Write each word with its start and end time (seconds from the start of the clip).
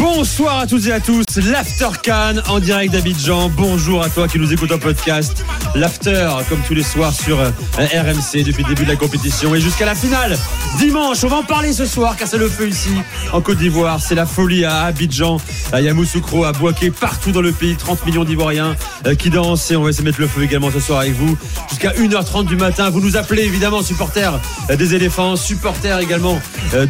Bonsoir 0.00 0.60
à 0.60 0.66
toutes 0.66 0.86
et 0.86 0.92
à 0.92 1.00
tous, 1.00 1.26
l'After 1.36 1.90
Cannes 2.02 2.42
en 2.48 2.58
direct 2.58 2.94
d'Abidjan. 2.94 3.50
Bonjour 3.50 4.02
à 4.02 4.08
toi 4.08 4.28
qui 4.28 4.38
nous 4.38 4.50
écoute 4.50 4.72
en 4.72 4.78
podcast. 4.78 5.44
L'After, 5.74 6.30
comme 6.48 6.60
tous 6.66 6.72
les 6.72 6.82
soirs 6.82 7.12
sur 7.12 7.38
euh, 7.38 7.50
RMC 7.76 8.42
depuis 8.42 8.62
le 8.62 8.70
début 8.70 8.84
de 8.84 8.88
la 8.88 8.96
compétition 8.96 9.54
et 9.54 9.60
jusqu'à 9.60 9.84
la 9.84 9.94
finale. 9.94 10.38
Dimanche, 10.78 11.22
on 11.22 11.28
va 11.28 11.36
en 11.36 11.42
parler 11.42 11.74
ce 11.74 11.84
soir 11.84 12.16
car 12.16 12.26
c'est 12.28 12.38
le 12.38 12.48
feu 12.48 12.68
ici 12.68 12.88
en 13.34 13.42
Côte 13.42 13.58
d'Ivoire. 13.58 14.00
C'est 14.00 14.14
la 14.14 14.24
folie 14.24 14.64
à 14.64 14.84
Abidjan, 14.84 15.36
à 15.70 15.82
Yamoussoukro, 15.82 16.44
à 16.44 16.52
Boaké, 16.52 16.90
partout 16.90 17.30
dans 17.30 17.42
le 17.42 17.52
pays. 17.52 17.76
30 17.76 18.06
millions 18.06 18.24
d'Ivoiriens 18.24 18.76
euh, 19.06 19.14
qui 19.14 19.28
dansent 19.28 19.70
et 19.70 19.76
on 19.76 19.82
va 19.82 19.90
essayer 19.90 20.02
de 20.02 20.08
mettre 20.08 20.20
le 20.22 20.28
feu 20.28 20.42
également 20.42 20.70
ce 20.70 20.80
soir 20.80 21.00
avec 21.00 21.12
vous. 21.12 21.36
Jusqu'à 21.68 21.90
1h30 21.90 22.46
du 22.46 22.56
matin. 22.56 22.88
Vous 22.88 23.02
nous 23.02 23.18
appelez 23.18 23.42
évidemment 23.42 23.82
supporters 23.82 24.40
euh, 24.70 24.76
des 24.76 24.94
éléphants, 24.94 25.36
supporters 25.36 25.98
également 25.98 26.40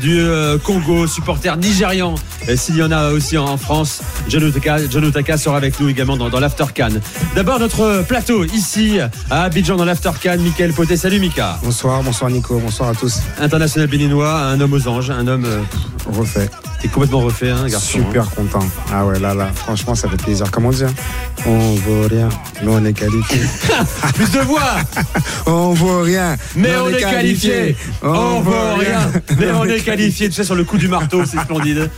du 0.01 0.23
Congo, 0.62 1.06
supporters 1.06 1.56
nigérians 1.56 2.15
s'il 2.56 2.77
y 2.77 2.83
en 2.83 2.91
a 2.91 2.99
aussi 3.09 3.36
en 3.38 3.56
France. 3.56 4.00
John 4.28 4.45
Otaka, 4.45 5.38
sera 5.38 5.56
avec 5.56 5.80
nous 5.80 5.88
également 5.88 6.16
dans, 6.16 6.28
dans 6.28 6.40
l'After 6.40 6.64
D'abord 7.34 7.59
notre 7.59 8.02
plateau 8.06 8.45
ici 8.45 8.98
à 9.30 9.42
Abidjan 9.45 9.76
dans 9.76 9.84
l'After 9.84 10.10
Can. 10.23 10.38
Michael 10.38 10.73
Poté, 10.73 10.96
salut 10.96 11.18
Mika. 11.18 11.59
Bonsoir, 11.62 12.02
bonsoir 12.02 12.30
Nico, 12.30 12.59
bonsoir 12.59 12.90
à 12.90 12.95
tous. 12.95 13.20
International 13.38 13.88
béninois, 13.88 14.32
un 14.32 14.60
homme 14.60 14.73
aux 14.73 14.88
anges, 14.88 15.10
un 15.10 15.26
homme 15.26 15.45
euh, 15.45 15.60
refait. 16.06 16.48
T'es 16.80 16.88
complètement 16.88 17.20
refait, 17.20 17.50
hein, 17.50 17.66
garçon. 17.68 17.98
Super 17.98 18.24
hein. 18.24 18.28
content. 18.34 18.66
Ah 18.92 19.04
ouais, 19.04 19.18
là, 19.18 19.34
là, 19.34 19.51
franchement, 19.54 19.95
ça 19.95 20.09
fait 20.09 20.16
plaisir. 20.16 20.51
Comment 20.51 20.70
dire 20.70 20.88
On 21.45 21.74
vaut 21.74 22.09
rien, 22.09 22.29
mais 22.62 22.70
on 22.70 22.85
est 22.85 22.92
qualifié. 22.92 23.40
Plus 24.14 24.30
de 24.30 24.40
voix 24.40 24.76
On 25.46 25.73
vaut 25.73 26.02
rien, 26.02 26.37
mais, 26.57 26.70
on, 26.76 26.88
est 26.88 27.01
qualifié. 27.01 27.76
On, 28.02 28.40
vaut 28.40 28.74
rien, 28.79 29.10
mais 29.38 29.51
on 29.51 29.64
est 29.64 29.80
qualifié. 29.80 30.29
Tu 30.29 30.35
sais, 30.35 30.45
sur 30.45 30.54
le 30.54 30.64
coup 30.64 30.79
du 30.79 30.88
marteau, 30.88 31.24
c'est 31.26 31.40
splendide. 31.40 31.90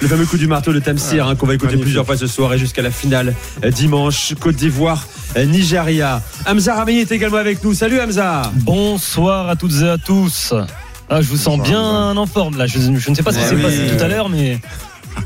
Le 0.00 0.06
fameux 0.06 0.26
coup 0.26 0.38
du 0.38 0.46
marteau 0.46 0.72
de 0.72 0.78
Tamsir 0.78 1.26
hein, 1.26 1.34
qu'on 1.34 1.46
va 1.46 1.54
écouter 1.54 1.76
plusieurs 1.76 2.06
fois 2.06 2.16
ce 2.16 2.28
soir 2.28 2.54
et 2.54 2.58
jusqu'à 2.58 2.82
la 2.82 2.90
finale 2.90 3.34
euh, 3.64 3.70
dimanche. 3.70 4.34
Côte 4.38 4.54
d'Ivoire, 4.54 5.06
euh, 5.36 5.44
Nigeria. 5.44 6.22
Hamza 6.46 6.74
Ramey 6.76 7.00
est 7.00 7.10
également 7.10 7.38
avec 7.38 7.64
nous. 7.64 7.74
Salut 7.74 8.00
Hamza. 8.00 8.52
Bonsoir 8.54 9.48
à 9.48 9.56
toutes 9.56 9.82
et 9.82 9.88
à 9.88 9.98
tous. 9.98 10.54
Ah, 11.10 11.20
je 11.20 11.28
vous 11.28 11.36
sens 11.36 11.60
bien 11.60 12.16
en 12.16 12.26
forme 12.26 12.58
là. 12.58 12.66
Je, 12.66 12.78
ne 12.78 12.98
sais 12.98 13.22
pas 13.22 13.32
ce 13.32 13.38
qui 13.38 13.44
s'est 13.44 13.56
passé 13.56 13.96
tout 13.96 14.04
à 14.04 14.08
l'heure, 14.08 14.28
mais 14.28 14.60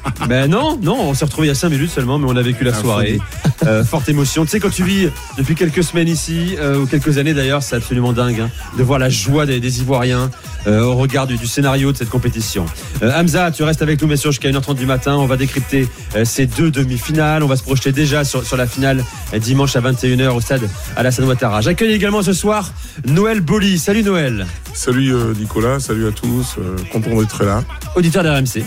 ben 0.28 0.50
non, 0.50 0.78
non, 0.82 1.00
on 1.00 1.14
s'est 1.14 1.24
retrouvé 1.24 1.46
il 1.46 1.50
y 1.50 1.52
a 1.52 1.54
5 1.54 1.68
minutes 1.70 1.90
seulement, 1.90 2.18
mais 2.18 2.26
on 2.28 2.36
a 2.36 2.42
vécu 2.42 2.64
la 2.64 2.74
soirée. 2.74 3.18
Euh, 3.66 3.84
forte 3.84 4.08
émotion. 4.08 4.44
Tu 4.44 4.50
sais, 4.50 4.60
quand 4.60 4.70
tu 4.70 4.82
vis 4.82 5.08
depuis 5.38 5.54
quelques 5.54 5.84
semaines 5.84 6.08
ici, 6.08 6.56
euh, 6.58 6.80
ou 6.80 6.86
quelques 6.86 7.18
années 7.18 7.34
d'ailleurs, 7.34 7.62
c'est 7.62 7.76
absolument 7.76 8.12
dingue 8.12 8.40
hein, 8.40 8.50
de 8.76 8.82
voir 8.82 8.98
la 8.98 9.08
joie 9.08 9.46
des, 9.46 9.80
Ivoiriens 9.80 10.30
euh, 10.66 10.82
au 10.82 10.96
regard 10.96 11.26
du, 11.26 11.36
scénario 11.46 11.92
de 11.92 11.96
cette 11.96 12.10
compétition. 12.10 12.66
Hamza, 13.02 13.50
tu 13.50 13.62
restes 13.62 13.82
avec 13.82 14.00
nous, 14.00 14.08
bien 14.08 14.16
sûr, 14.16 14.32
jusqu'à 14.32 14.50
1h30 14.50 14.74
du 14.74 14.86
matin. 14.86 15.16
On 15.16 15.26
va 15.26 15.36
décrypter 15.36 15.88
ces 16.24 16.46
deux 16.46 16.70
demi-finales. 16.70 17.42
On 17.42 17.46
va 17.46 17.56
se 17.56 17.62
projeter 17.62 17.92
déjà 17.92 18.24
sur, 18.24 18.56
la 18.56 18.66
finale 18.66 19.04
dimanche 19.38 19.76
à 19.76 19.80
21h 19.80 20.28
au 20.30 20.40
stade 20.40 20.68
Alassane 20.96 21.24
Ouattara. 21.24 21.60
J'accueille 21.60 21.92
également 21.92 22.22
ce 22.22 22.32
soir 22.32 22.70
Noël 23.06 23.40
Boli. 23.40 23.78
Salut 23.78 24.02
Noël. 24.02 24.46
Salut 24.74 25.14
Nicolas, 25.38 25.80
salut 25.80 26.06
à 26.06 26.12
tous. 26.12 26.56
content 26.92 27.18
d'être 27.18 27.44
là. 27.44 27.62
Auditeur 27.96 28.22
d'RMC. 28.22 28.64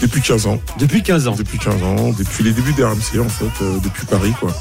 Depuis 0.00 0.20
15 0.20 0.46
ans. 0.46 0.60
Depuis 0.78 1.02
15 1.02 1.28
ans. 1.28 1.34
Depuis 1.36 1.58
15 1.58 1.82
ans, 1.82 2.12
depuis 2.18 2.44
les 2.44 2.52
débuts 2.52 2.72
d'RMC 2.74 3.18
en 3.20 3.28
fait, 3.28 3.62
euh, 3.62 3.78
depuis 3.82 4.04
Paris 4.06 4.32
quoi. 4.38 4.52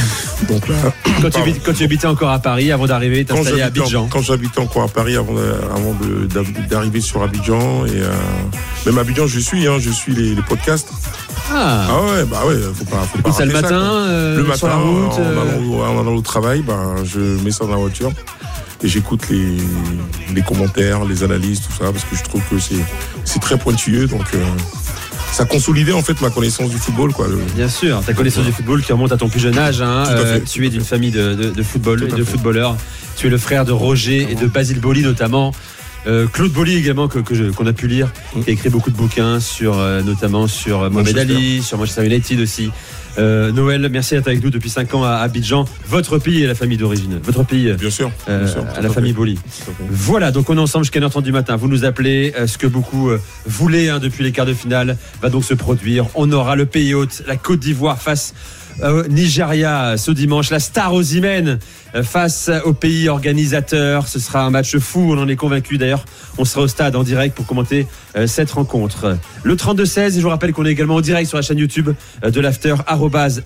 Donc 0.48 0.68
là, 0.68 0.74
quand, 1.20 1.30
tu, 1.30 1.60
quand 1.64 1.72
tu, 1.72 1.84
habitais 1.84 2.06
encore 2.06 2.30
à 2.30 2.38
Paris 2.38 2.72
avant 2.72 2.86
d'arriver, 2.86 3.24
t'installer 3.24 3.62
à 3.62 3.66
Abidjan. 3.66 4.08
quand 4.08 4.22
j'habitais 4.22 4.60
encore 4.60 4.82
à 4.82 4.88
Paris 4.88 5.16
avant, 5.16 5.34
d'arriver 6.68 7.00
sur 7.00 7.22
Abidjan 7.22 7.86
et 7.86 7.90
euh, 7.94 8.12
même 8.86 8.98
Abidjan 8.98 9.26
je 9.26 9.40
suis, 9.40 9.66
hein, 9.66 9.78
je 9.78 9.90
suis 9.90 10.14
les, 10.14 10.34
podcasts. 10.42 10.90
Ah. 11.50 11.86
ah. 11.88 12.02
ouais, 12.02 12.24
bah 12.24 12.42
ouais, 12.46 12.56
faut 12.74 12.84
pas. 12.84 13.02
Faut 13.02 13.18
pas 13.22 13.32
ça 13.32 13.44
le 13.44 13.52
matin, 13.52 13.74
euh, 13.74 14.36
le 14.36 14.42
matin, 14.44 14.56
sur 14.58 14.68
la 14.68 14.76
route, 14.76 15.12
en, 15.12 16.00
allant, 16.00 16.14
au 16.14 16.22
travail, 16.22 16.62
bah, 16.62 16.94
je 17.04 17.20
mets 17.42 17.50
ça 17.50 17.64
dans 17.64 17.72
la 17.72 17.76
voiture 17.76 18.12
et 18.82 18.88
j'écoute 18.88 19.28
les, 19.30 19.58
les, 20.34 20.42
commentaires, 20.42 21.04
les 21.04 21.22
analyses, 21.22 21.60
tout 21.60 21.72
ça, 21.72 21.92
parce 21.92 22.04
que 22.04 22.16
je 22.16 22.24
trouve 22.24 22.42
que 22.50 22.56
c'est 23.24 23.38
très 23.38 23.56
pointilleux. 23.56 24.08
Donc, 24.08 24.24
ça 25.32 25.46
consolidait 25.46 25.92
en 25.92 26.02
fait 26.02 26.20
ma 26.20 26.30
connaissance 26.30 26.70
du 26.70 26.76
football. 26.76 27.12
Quoi, 27.12 27.26
Bien 27.56 27.68
sûr, 27.68 28.02
ta 28.04 28.12
connaissance 28.12 28.44
du 28.44 28.52
football 28.52 28.82
qui 28.82 28.92
remonte 28.92 29.12
à 29.12 29.16
ton 29.16 29.28
plus 29.28 29.40
jeune 29.40 29.58
âge. 29.58 29.80
Hein, 29.80 30.04
euh, 30.10 30.40
tu 30.40 30.66
es 30.66 30.70
d'une 30.70 30.84
famille 30.84 31.10
de, 31.10 31.62
football 31.62 32.04
et 32.04 32.12
de 32.12 32.24
footballeurs. 32.24 32.76
Tu 33.16 33.26
es 33.26 33.30
le 33.30 33.38
frère 33.38 33.64
de 33.64 33.72
Roger 33.72 34.28
et 34.30 34.34
de 34.34 34.46
Basile 34.46 34.80
Boli 34.80 35.02
notamment. 35.02 35.52
Euh, 36.06 36.26
Claude 36.26 36.50
Bolly 36.50 36.76
également 36.76 37.06
que, 37.06 37.20
qu'on 37.20 37.66
a 37.66 37.72
pu 37.72 37.86
lire, 37.86 38.12
qui 38.32 38.50
a 38.50 38.52
écrit 38.52 38.70
beaucoup 38.70 38.90
de 38.90 38.96
bouquins 38.96 39.38
sur 39.38 39.78
euh, 39.78 40.02
notamment 40.02 40.48
sur 40.48 40.90
Mohamed 40.90 41.16
Ali, 41.16 41.62
sur 41.62 41.78
Manchester 41.78 42.04
United 42.04 42.40
aussi. 42.40 42.70
Euh, 43.18 43.52
Noël, 43.52 43.88
merci 43.90 44.14
d'être 44.14 44.28
avec 44.28 44.42
nous 44.42 44.50
depuis 44.50 44.70
5 44.70 44.94
ans 44.94 45.04
à 45.04 45.16
Abidjan. 45.16 45.64
Votre 45.88 46.18
pays 46.18 46.42
est 46.42 46.46
la 46.46 46.54
famille 46.54 46.78
d'origine. 46.78 47.20
Votre 47.22 47.44
pays, 47.44 47.72
bien 47.72 47.90
sûr, 47.90 48.10
à 48.26 48.80
la 48.80 48.88
famille 48.90 49.12
Bolly. 49.12 49.38
Voilà, 49.90 50.30
donc 50.30 50.48
on 50.50 50.56
est 50.56 50.60
ensemble 50.60 50.84
jusqu'à 50.84 51.00
9h30 51.00 51.22
du 51.22 51.32
matin. 51.32 51.56
Vous 51.56 51.68
nous 51.68 51.84
appelez. 51.84 52.32
ce 52.46 52.58
que 52.58 52.66
beaucoup 52.66 53.10
voulaient 53.46 53.88
hein, 53.88 53.98
depuis 53.98 54.24
les 54.24 54.32
quarts 54.32 54.46
de 54.46 54.54
finale 54.54 54.96
va 55.20 55.28
donc 55.28 55.44
se 55.44 55.54
produire. 55.54 56.06
On 56.14 56.30
aura 56.32 56.56
le 56.56 56.66
pays 56.66 56.94
hôte, 56.94 57.22
la 57.26 57.36
Côte 57.36 57.60
d'Ivoire 57.60 58.00
face 58.00 58.34
euh, 58.82 59.06
Nigeria 59.08 59.96
ce 59.96 60.10
dimanche. 60.10 60.50
La 60.50 60.60
star 60.60 60.94
Ozimène 60.94 61.58
euh, 61.94 62.02
face 62.02 62.50
au 62.64 62.72
pays 62.72 63.08
organisateur. 63.08 64.08
Ce 64.08 64.18
sera 64.18 64.44
un 64.44 64.50
match 64.50 64.76
fou, 64.78 65.12
on 65.12 65.18
en 65.18 65.28
est 65.28 65.36
convaincu 65.36 65.78
d'ailleurs. 65.78 66.04
On 66.38 66.44
sera 66.44 66.62
au 66.62 66.68
stade 66.68 66.96
en 66.96 67.02
direct 67.02 67.34
pour 67.34 67.46
commenter 67.46 67.86
euh, 68.16 68.26
cette 68.26 68.50
rencontre. 68.50 69.16
Le 69.42 69.54
32-16, 69.54 70.00
et 70.00 70.10
je 70.16 70.20
vous 70.20 70.28
rappelle 70.28 70.52
qu'on 70.52 70.64
est 70.64 70.70
également 70.70 70.96
en 70.96 71.00
direct 71.00 71.28
sur 71.28 71.36
la 71.36 71.42
chaîne 71.42 71.58
YouTube 71.58 71.90
de 72.22 72.40
l'After, 72.40 72.74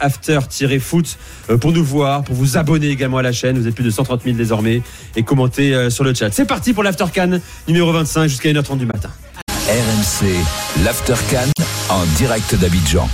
after-foot, 0.00 1.18
pour 1.60 1.72
nous 1.72 1.84
voir, 1.84 2.22
pour 2.24 2.34
vous 2.34 2.56
abonner 2.56 2.88
également 2.88 3.18
à 3.18 3.22
la 3.22 3.32
chaîne. 3.32 3.58
Vous 3.58 3.66
êtes 3.66 3.74
plus 3.74 3.84
de 3.84 3.90
130 3.90 4.22
000 4.24 4.36
désormais 4.36 4.82
et 5.16 5.22
commenter 5.22 5.90
sur 5.90 6.04
le 6.04 6.14
chat. 6.14 6.30
C'est 6.32 6.44
parti 6.44 6.72
pour 6.72 6.82
l'After 6.82 7.06
Can 7.14 7.40
numéro 7.66 7.92
25 7.92 8.28
jusqu'à 8.28 8.50
1h30 8.50 8.78
du 8.78 8.86
matin. 8.86 9.10
RMC, 9.68 10.28
l'After 10.84 11.14
Can 11.30 11.50
en 11.88 12.04
direct 12.16 12.54
d'Abidjan. 12.54 13.08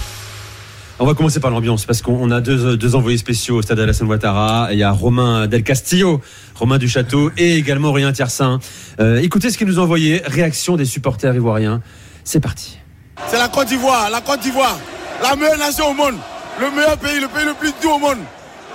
On 1.02 1.04
va 1.04 1.14
commencer 1.14 1.40
par 1.40 1.50
l'ambiance 1.50 1.84
parce 1.84 2.00
qu'on 2.00 2.30
a 2.30 2.40
deux, 2.40 2.94
envoyés 2.94 3.18
spéciaux 3.18 3.56
au 3.56 3.62
stade 3.62 3.80
Alassane 3.80 4.06
Ouattara. 4.06 4.68
Il 4.70 4.78
y 4.78 4.84
a 4.84 4.92
Romain 4.92 5.48
Del 5.48 5.64
Castillo, 5.64 6.20
Romain 6.54 6.78
du 6.78 6.88
Château 6.88 7.32
et 7.36 7.56
également 7.56 7.88
Aurélien 7.88 8.12
Tiersin. 8.12 8.60
Euh, 9.00 9.16
écoutez 9.16 9.50
ce 9.50 9.58
qu'il 9.58 9.66
nous 9.66 9.80
a 9.80 9.82
envoyé. 9.82 10.22
Réaction 10.24 10.76
des 10.76 10.84
supporters 10.84 11.34
ivoiriens. 11.34 11.82
C'est 12.22 12.38
parti. 12.38 12.78
C'est 13.26 13.36
la 13.36 13.48
Côte 13.48 13.66
d'Ivoire, 13.66 14.10
la 14.10 14.20
Côte 14.20 14.42
d'Ivoire, 14.42 14.78
la 15.20 15.34
meilleure 15.34 15.58
nation 15.58 15.90
au 15.90 15.92
monde, 15.92 16.14
le 16.60 16.70
meilleur 16.70 16.96
pays, 16.96 17.18
le 17.18 17.26
pays 17.26 17.46
le 17.46 17.54
plus 17.54 17.74
doux 17.82 17.90
au 17.90 17.98
monde. 17.98 18.18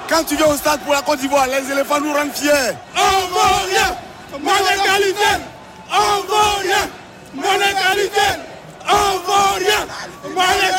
Quand 0.10 0.26
tu 0.28 0.36
viens 0.36 0.48
au 0.48 0.58
stade 0.58 0.82
pour 0.82 0.92
la 0.92 1.04
Côte 1.04 1.22
d'Ivoire, 1.22 1.48
les 1.48 1.72
éléphants 1.72 2.02
nous 2.02 2.12
rendent 2.12 2.34
fiers. 2.34 2.76
On 2.94 3.32
vaut 3.32 3.68
rien, 3.72 3.96
mon 4.34 4.52
égalité, 4.52 5.46
on 5.90 6.28
vaut 6.28 6.60
rien, 6.62 6.90
mon 7.34 7.56
égalité. 7.56 8.57
On 8.90 9.18
vaut 9.26 9.56
rien. 9.58 9.86
Moi, 10.34 10.44
les 10.62 10.78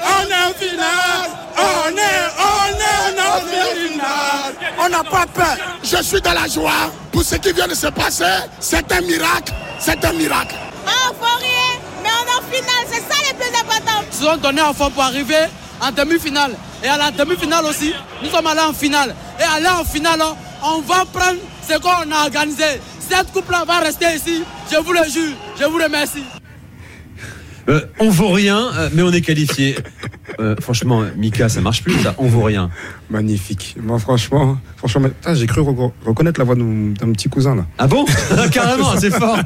on 0.00 0.30
est 0.30 0.34
en 0.34 0.54
finale. 0.54 1.30
On 1.56 1.90
est, 1.90 2.20
on 2.38 2.68
est 2.78 3.20
en 3.20 3.40
finale. 3.46 4.54
On 4.78 4.88
n'a 4.88 5.04
pas 5.04 5.26
peur. 5.26 5.56
Je 5.82 6.02
suis 6.02 6.20
dans 6.20 6.32
la 6.32 6.46
joie 6.46 6.90
pour 7.12 7.22
ce 7.22 7.36
qui 7.36 7.52
vient 7.52 7.68
de 7.68 7.74
se 7.74 7.88
passer. 7.88 8.24
C'est 8.60 8.90
un 8.92 9.00
miracle. 9.00 9.52
C'est 9.78 10.04
un 10.04 10.12
miracle. 10.12 10.54
On 10.84 11.12
vaut 11.14 11.38
rien, 11.38 11.80
mais 12.02 12.08
on 12.08 12.26
est 12.26 12.38
en 12.38 12.52
finale. 12.52 12.86
C'est 12.90 13.00
ça 13.00 13.16
le 13.30 13.36
plus 13.36 13.58
important. 13.58 14.04
Nous 14.12 14.26
sommes 14.26 14.40
donnés 14.40 14.62
en 14.62 14.72
forme 14.72 14.92
pour 14.92 15.02
arriver 15.04 15.46
en 15.80 15.90
demi-finale. 15.90 16.56
Et 16.82 16.88
à 16.88 16.96
la 16.96 17.10
demi-finale 17.10 17.64
aussi, 17.66 17.92
nous 18.22 18.30
sommes 18.30 18.46
allés 18.46 18.60
en 18.60 18.72
finale. 18.72 19.14
Et 19.40 19.42
aller 19.42 19.68
en 19.68 19.84
finale, 19.84 20.22
on 20.62 20.80
va 20.80 21.04
prendre 21.12 21.38
ce 21.68 21.76
qu'on 21.78 22.12
a 22.12 22.24
organisé. 22.24 22.80
Cette 23.08 23.32
coupe-là 23.32 23.64
va 23.66 23.78
rester 23.78 24.06
ici. 24.14 24.44
Je 24.70 24.76
vous 24.76 24.92
le 24.92 25.04
jure. 25.04 25.34
Je 25.58 25.64
vous 25.64 25.78
remercie. 25.78 26.24
Euh, 27.68 27.80
on 28.00 28.08
vaut 28.08 28.30
rien, 28.30 28.70
euh, 28.74 28.88
mais 28.94 29.02
on 29.02 29.12
est 29.12 29.20
qualifié. 29.20 29.76
Euh, 30.40 30.54
franchement, 30.60 31.02
Mika, 31.16 31.48
ça 31.48 31.60
marche 31.60 31.82
plus, 31.82 31.94
ça. 32.02 32.14
On 32.18 32.26
vaut 32.28 32.42
rien. 32.42 32.70
Magnifique. 33.10 33.76
Moi, 33.82 33.98
franchement, 33.98 34.58
franchement, 34.76 35.08
j'ai 35.34 35.46
cru 35.46 35.60
reco- 35.62 35.92
reconnaître 36.04 36.38
la 36.40 36.44
voix 36.44 36.54
d'un 36.54 37.12
petit 37.12 37.28
cousin 37.28 37.54
là. 37.56 37.66
Ah 37.78 37.86
bon 37.86 38.04
Carrément, 38.52 38.96
c'est 38.98 39.10
fort. 39.10 39.38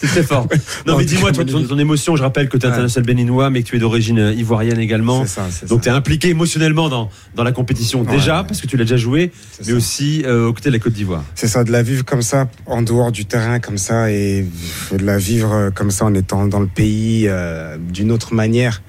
C'est 0.00 0.06
très 0.06 0.22
fort. 0.22 0.46
Non, 0.86 0.92
Non, 0.92 0.98
mais 0.98 1.04
dis-moi, 1.04 1.32
ton, 1.32 1.44
ton- 1.44 1.78
émotion, 1.78 2.16
je 2.16 2.22
rappelle 2.22 2.48
que 2.48 2.56
tu 2.56 2.64
es 2.64 2.68
Ouais. 2.68 2.72
international 2.74 3.06
béninois, 3.06 3.50
mais 3.50 3.62
que 3.62 3.68
tu 3.68 3.76
es 3.76 3.78
d'origine 3.78 4.34
ivoirienne 4.36 4.78
également. 4.78 5.24
C'est 5.24 5.40
ça, 5.50 5.66
Donc 5.68 5.82
tu 5.82 5.88
es 5.88 5.92
impliqué 5.92 6.28
émotionnellement 6.28 6.88
dans, 6.88 7.10
dans 7.34 7.44
la 7.44 7.52
compétition 7.52 8.02
Ouais, 8.02 8.06
déjà, 8.16 8.40
ouais. 8.42 8.46
parce 8.46 8.60
que 8.60 8.66
tu 8.66 8.76
l'as 8.76 8.84
déjà 8.84 8.96
joué, 8.96 9.32
mais 9.60 9.64
ça. 9.66 9.74
aussi 9.74 10.22
euh, 10.26 10.48
aux 10.48 10.52
côtés 10.52 10.68
de 10.70 10.74
la 10.74 10.80
Côte 10.80 10.92
d'Ivoire. 10.92 11.24
C'est 11.34 11.48
ça, 11.48 11.64
de 11.64 11.72
la 11.72 11.82
vivre 11.82 12.04
comme 12.04 12.22
ça, 12.22 12.48
en 12.66 12.82
dehors 12.82 13.12
du 13.12 13.24
terrain, 13.24 13.58
comme 13.60 13.78
ça, 13.78 14.10
et 14.10 14.46
de 14.92 15.04
la 15.04 15.18
vivre 15.18 15.52
euh, 15.52 15.70
comme 15.70 15.90
ça 15.90 16.04
en 16.04 16.14
étant 16.14 16.46
dans 16.46 16.60
le 16.60 16.66
pays 16.66 17.26
euh, 17.28 17.76
d'une 17.78 18.12
autre 18.12 18.34
manière 18.34 18.82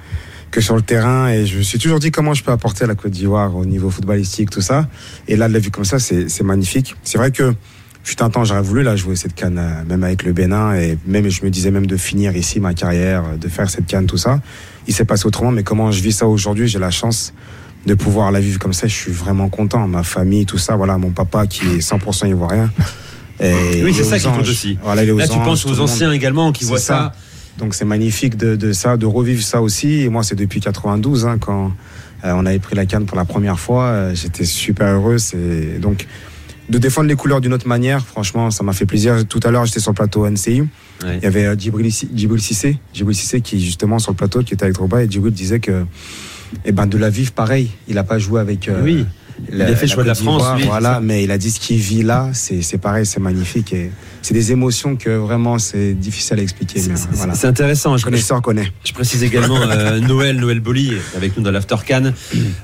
que 0.51 0.61
sur 0.61 0.75
le 0.75 0.81
terrain. 0.81 1.29
Et 1.29 1.45
je 1.45 1.57
me 1.57 1.63
suis 1.63 1.79
toujours 1.79 1.99
dit 1.99 2.11
comment 2.11 2.33
je 2.33 2.43
peux 2.43 2.51
apporter 2.51 2.83
à 2.83 2.87
la 2.87 2.95
Côte 2.95 3.11
d'Ivoire 3.11 3.55
au 3.55 3.65
niveau 3.65 3.89
footballistique, 3.89 4.49
tout 4.49 4.61
ça. 4.61 4.87
Et 5.27 5.35
là, 5.35 5.47
de 5.47 5.53
la 5.53 5.59
vue 5.59 5.71
comme 5.71 5.85
ça, 5.85 5.99
c'est 5.99 6.29
c'est 6.29 6.43
magnifique. 6.43 6.95
C'est 7.03 7.17
vrai 7.17 7.31
que 7.31 7.53
fut 8.07 8.23
un 8.23 8.29
temps, 8.29 8.45
j'aurais 8.45 8.61
voulu 8.61 8.83
là 8.83 8.95
jouer 8.95 9.17
cette 9.17 9.35
canne, 9.35 9.57
euh, 9.59 9.83
même 9.85 10.03
avec 10.03 10.23
le 10.23 10.31
Bénin, 10.31 10.73
et 10.75 10.97
même 11.05 11.29
je 11.29 11.43
me 11.43 11.49
disais 11.49 11.71
même 11.71 11.87
de 11.87 11.97
finir 11.97 12.37
ici 12.37 12.61
ma 12.61 12.73
carrière, 12.73 13.25
euh, 13.25 13.37
de 13.37 13.49
faire 13.49 13.69
cette 13.69 13.85
canne, 13.85 14.05
tout 14.05 14.17
ça. 14.17 14.39
Il 14.87 14.93
s'est 14.93 15.03
passé 15.03 15.25
autrement, 15.25 15.51
mais 15.51 15.63
comment 15.63 15.91
je 15.91 16.01
vis 16.01 16.13
ça 16.13 16.25
aujourd'hui, 16.25 16.69
j'ai 16.69 16.79
la 16.79 16.89
chance 16.89 17.33
de 17.85 17.93
pouvoir 17.95 18.31
la 18.31 18.39
vivre 18.39 18.59
comme 18.59 18.71
ça, 18.71 18.87
je 18.87 18.93
suis 18.93 19.11
vraiment 19.11 19.49
content. 19.49 19.87
Ma 19.87 20.03
famille, 20.03 20.45
tout 20.45 20.57
ça, 20.57 20.77
voilà, 20.77 20.97
mon 20.97 21.11
papa 21.11 21.47
qui 21.47 21.65
est 21.65 21.79
100% 21.79 22.29
ivoirien. 22.29 22.71
Et 23.41 23.83
Oui, 23.83 23.93
c'est 23.93 24.01
est 24.01 24.03
ça 24.03 24.19
qui 24.19 24.25
compte 24.25 24.47
aussi. 24.47 24.77
Voilà, 24.81 25.03
Là, 25.03 25.27
tu 25.27 25.37
penses 25.39 25.65
aux 25.65 25.79
anciens 25.79 26.11
également 26.11 26.51
qui 26.51 26.63
voient 26.63 26.79
ça. 26.79 27.11
Donc 27.57 27.73
c'est 27.73 27.85
magnifique 27.85 28.37
de, 28.37 28.55
de 28.55 28.71
ça, 28.71 28.97
de 28.97 29.05
revivre 29.05 29.41
ça 29.43 29.61
aussi. 29.61 30.01
Et 30.01 30.09
moi, 30.09 30.23
c'est 30.23 30.35
depuis 30.35 30.59
92, 30.59 31.25
hein, 31.25 31.37
quand 31.39 31.71
euh, 32.25 32.31
on 32.35 32.45
avait 32.45 32.59
pris 32.59 32.75
la 32.75 32.85
canne 32.85 33.05
pour 33.05 33.17
la 33.17 33.25
première 33.25 33.59
fois. 33.59 33.85
euh, 33.85 34.15
J'étais 34.15 34.45
super 34.45 34.87
heureux. 34.87 35.17
C'est 35.17 35.79
donc 35.79 36.05
de 36.69 36.77
défendre 36.77 37.07
les 37.07 37.15
couleurs 37.15 37.41
d'une 37.41 37.53
autre 37.53 37.67
manière. 37.67 38.05
Franchement, 38.05 38.51
ça 38.51 38.63
m'a 38.63 38.73
fait 38.73 38.85
plaisir. 38.85 39.25
Tout 39.27 39.39
à 39.43 39.51
l'heure, 39.51 39.65
j'étais 39.65 39.79
sur 39.79 39.91
le 39.91 39.95
plateau 39.95 40.27
NCI. 40.29 40.61
Ouais. 40.61 40.67
Il 41.17 41.23
y 41.23 41.25
avait 41.25 41.45
euh, 41.45 41.55
Djibril 41.57 41.85
Issi- 41.87 42.09
Djibril 42.13 42.41
Cissé 42.41 43.41
qui 43.41 43.63
justement 43.63 43.99
sur 43.99 44.11
le 44.11 44.17
plateau, 44.17 44.43
qui 44.43 44.53
était 44.53 44.63
avec 44.63 44.75
Drogba, 44.75 45.03
et 45.03 45.09
Djibril 45.09 45.33
disait 45.33 45.59
que, 45.59 45.85
eh 46.65 46.71
ben, 46.71 46.85
de 46.85 46.97
la 46.97 47.09
vivre 47.09 47.31
pareil. 47.31 47.71
Il 47.87 47.95
n'a 47.95 48.03
pas 48.03 48.19
joué 48.19 48.39
avec. 48.41 48.67
euh, 48.67 48.81
Oui. 48.83 49.05
Il 49.51 49.61
a 49.61 49.75
fait 49.75 49.85
le 49.85 49.91
choix 49.91 50.03
de 50.03 50.07
la 50.07 50.15
France, 50.15 50.43
lui, 50.57 50.65
Voilà, 50.65 50.99
mais 51.01 51.23
il 51.23 51.31
a 51.31 51.37
dit 51.37 51.51
ce 51.51 51.59
qu'il 51.59 51.77
vit 51.77 52.03
là, 52.03 52.29
c'est 52.33 52.61
c'est 52.61 52.77
pareil, 52.77 53.05
c'est 53.05 53.19
magnifique. 53.19 53.73
Et 53.73 53.91
c'est 54.21 54.33
des 54.33 54.51
émotions 54.51 54.95
que 54.95 55.11
vraiment 55.11 55.57
c'est 55.59 55.93
difficile 55.93 56.39
à 56.39 56.41
expliquer. 56.41 56.79
C'est 56.79 56.91
voilà. 57.11 57.33
intéressant. 57.43 57.95
Je, 57.97 58.03
Connaisseur 58.03 58.41
connaît. 58.41 58.71
je 58.83 58.93
précise 58.93 59.23
également 59.23 59.59
euh, 59.61 59.99
Noël, 60.07 60.37
Noël 60.37 60.59
Boli, 60.59 60.91
avec 61.15 61.37
nous 61.37 61.43
dans 61.43 61.51
l'After 61.51 61.75
Can, 61.87 62.11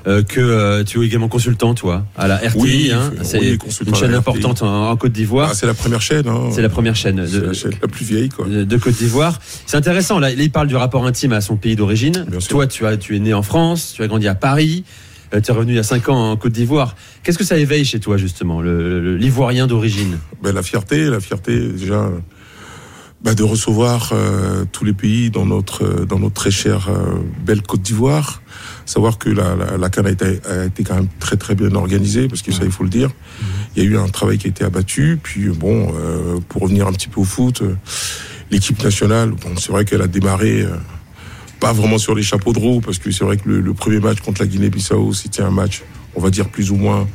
euh, 0.06 0.22
que 0.22 0.40
euh, 0.40 0.84
tu 0.84 1.00
es 1.02 1.06
également 1.06 1.28
consultant, 1.28 1.74
toi, 1.74 2.04
à 2.16 2.28
la 2.28 2.36
RTI. 2.36 2.58
Oui, 2.58 2.90
hein. 2.92 3.12
oui, 3.12 3.18
c'est 3.24 3.56
consultant 3.56 3.92
une 3.92 3.98
chaîne 3.98 4.14
importante 4.14 4.62
en, 4.62 4.90
en 4.90 4.96
Côte 4.96 5.12
d'Ivoire. 5.12 5.50
Ah, 5.52 5.54
c'est 5.54 5.66
la 5.66 5.74
première 5.74 6.02
chaîne. 6.02 6.26
hein. 6.28 6.50
c'est 6.52 6.62
la 6.62 6.68
première 6.68 6.96
chaîne 6.96 7.24
de, 7.24 7.40
la 7.40 7.52
chaîne 7.52 7.72
la 7.80 7.88
plus 7.88 8.04
vieille, 8.04 8.28
quoi. 8.28 8.46
de, 8.46 8.64
de 8.64 8.76
Côte 8.76 8.94
d'Ivoire. 8.94 9.38
C'est 9.66 9.76
intéressant. 9.76 10.18
Là, 10.18 10.30
il 10.30 10.50
parle 10.50 10.66
du 10.66 10.76
rapport 10.76 11.06
intime 11.06 11.32
à 11.32 11.40
son 11.40 11.56
pays 11.56 11.76
d'origine. 11.76 12.26
Bien 12.28 12.40
sûr. 12.40 12.50
Toi, 12.50 12.66
tu, 12.66 12.86
as, 12.86 12.96
tu 12.96 13.16
es 13.16 13.18
né 13.20 13.32
en 13.32 13.42
France, 13.42 13.92
tu 13.96 14.02
as 14.02 14.06
grandi 14.06 14.28
à 14.28 14.34
Paris, 14.34 14.84
tu 15.40 15.50
es 15.50 15.54
revenu 15.54 15.72
il 15.72 15.76
y 15.76 15.78
a 15.78 15.82
5 15.82 16.08
ans 16.08 16.30
en 16.32 16.36
Côte 16.36 16.52
d'Ivoire. 16.52 16.96
Qu'est-ce 17.22 17.38
que 17.38 17.44
ça 17.44 17.56
éveille 17.58 17.84
chez 17.84 18.00
toi, 18.00 18.16
justement, 18.16 18.60
l'Ivoirien 18.62 19.66
d'origine? 19.66 20.18
Ben, 20.42 20.52
la 20.52 20.62
fierté, 20.62 21.04
la 21.04 21.20
fierté 21.20 21.68
déjà 21.68 21.94
euh, 21.94 22.18
ben, 23.24 23.34
de 23.34 23.42
recevoir 23.42 24.10
euh, 24.12 24.66
tous 24.70 24.84
les 24.84 24.92
pays 24.92 25.30
dans 25.30 25.46
notre 25.46 25.82
euh, 25.82 26.04
dans 26.04 26.18
notre 26.18 26.34
très 26.34 26.50
chère 26.50 26.90
euh, 26.90 27.14
belle 27.44 27.62
Côte 27.62 27.80
d'Ivoire. 27.80 28.42
Savoir 28.84 29.16
que 29.16 29.30
la, 29.30 29.56
la, 29.56 29.78
la 29.78 29.88
CAN 29.88 30.04
a 30.04 30.10
été, 30.10 30.84
quand 30.84 30.96
même 30.96 31.08
très 31.20 31.36
très 31.36 31.54
bien 31.54 31.74
organisée 31.74 32.28
parce 32.28 32.42
que 32.42 32.52
ça 32.52 32.64
il 32.64 32.70
faut 32.70 32.84
le 32.84 32.90
dire. 32.90 33.10
Il 33.74 33.82
y 33.82 33.86
a 33.86 33.88
eu 33.88 33.96
un 33.96 34.08
travail 34.08 34.36
qui 34.36 34.46
a 34.46 34.50
été 34.50 34.62
abattu. 34.62 35.18
Puis 35.22 35.48
bon, 35.48 35.90
euh, 35.94 36.38
pour 36.50 36.62
revenir 36.62 36.86
un 36.86 36.92
petit 36.92 37.08
peu 37.08 37.22
au 37.22 37.24
foot, 37.24 37.62
euh, 37.62 37.74
l'équipe 38.50 38.82
nationale, 38.84 39.30
bon 39.30 39.56
c'est 39.56 39.72
vrai 39.72 39.86
qu'elle 39.86 40.02
a 40.02 40.06
démarré. 40.06 40.66
Pas 41.64 41.72
vraiment 41.72 41.96
sur 41.96 42.14
les 42.14 42.22
chapeaux 42.22 42.52
de 42.52 42.58
roue, 42.58 42.82
parce 42.82 42.98
que 42.98 43.10
c'est 43.10 43.24
vrai 43.24 43.38
que 43.38 43.48
le, 43.48 43.72
premier 43.72 43.98
match 43.98 44.20
contre 44.20 44.42
la 44.42 44.46
Guinée-Bissau, 44.46 45.14
c'était 45.14 45.40
un 45.40 45.50
match, 45.50 45.82
on 46.14 46.20
va 46.20 46.28
dire 46.28 46.50
plus 46.50 46.70
ou 46.70 46.76
moins 46.76 47.08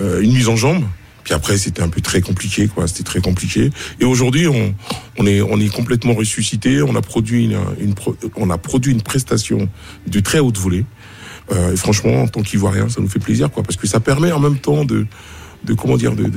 euh, 0.00 0.20
une 0.22 0.32
mise 0.32 0.48
en 0.48 0.56
jambe. 0.56 0.82
Puis 1.22 1.32
après, 1.34 1.56
c'était 1.56 1.82
un 1.82 1.88
peu 1.88 2.00
très 2.00 2.20
compliqué, 2.20 2.66
quoi. 2.66 2.88
C'était 2.88 3.04
très 3.04 3.20
compliqué. 3.20 3.70
Et 4.00 4.04
aujourd'hui, 4.04 4.48
on, 4.48 4.74
on 5.18 5.26
est, 5.26 5.40
on 5.40 5.60
est 5.60 5.72
complètement 5.72 6.14
ressuscité. 6.14 6.82
On 6.82 6.96
a 6.96 7.00
produit 7.00 7.44
une, 7.44 7.58
on 8.34 8.50
a 8.50 8.58
produit 8.58 8.90
une 8.90 9.02
prestation 9.02 9.68
de 10.08 10.18
très 10.18 10.40
haute 10.40 10.58
volée. 10.58 10.84
Euh, 11.52 11.72
et 11.72 11.76
franchement, 11.76 12.22
en 12.22 12.26
tant 12.26 12.42
qu'Ivoirien, 12.42 12.88
ça 12.88 13.00
nous 13.00 13.08
fait 13.08 13.20
plaisir, 13.20 13.52
quoi, 13.52 13.62
parce 13.62 13.76
que 13.76 13.86
ça 13.86 14.00
permet 14.00 14.32
en 14.32 14.40
même 14.40 14.58
temps 14.58 14.84
de, 14.84 15.06
de 15.62 15.74
comment 15.74 15.96
dire, 15.96 16.16
de, 16.16 16.28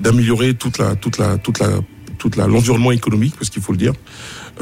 d'améliorer 0.00 0.54
toute 0.54 0.78
la, 0.78 0.94
toute 0.94 1.18
la, 1.18 1.36
toute 1.36 1.58
la, 1.58 1.68
toute 2.16 2.36
l'environnement 2.36 2.92
économique, 2.92 3.34
parce 3.36 3.50
qu'il 3.50 3.60
faut 3.60 3.72
le 3.72 3.78
dire. 3.78 3.92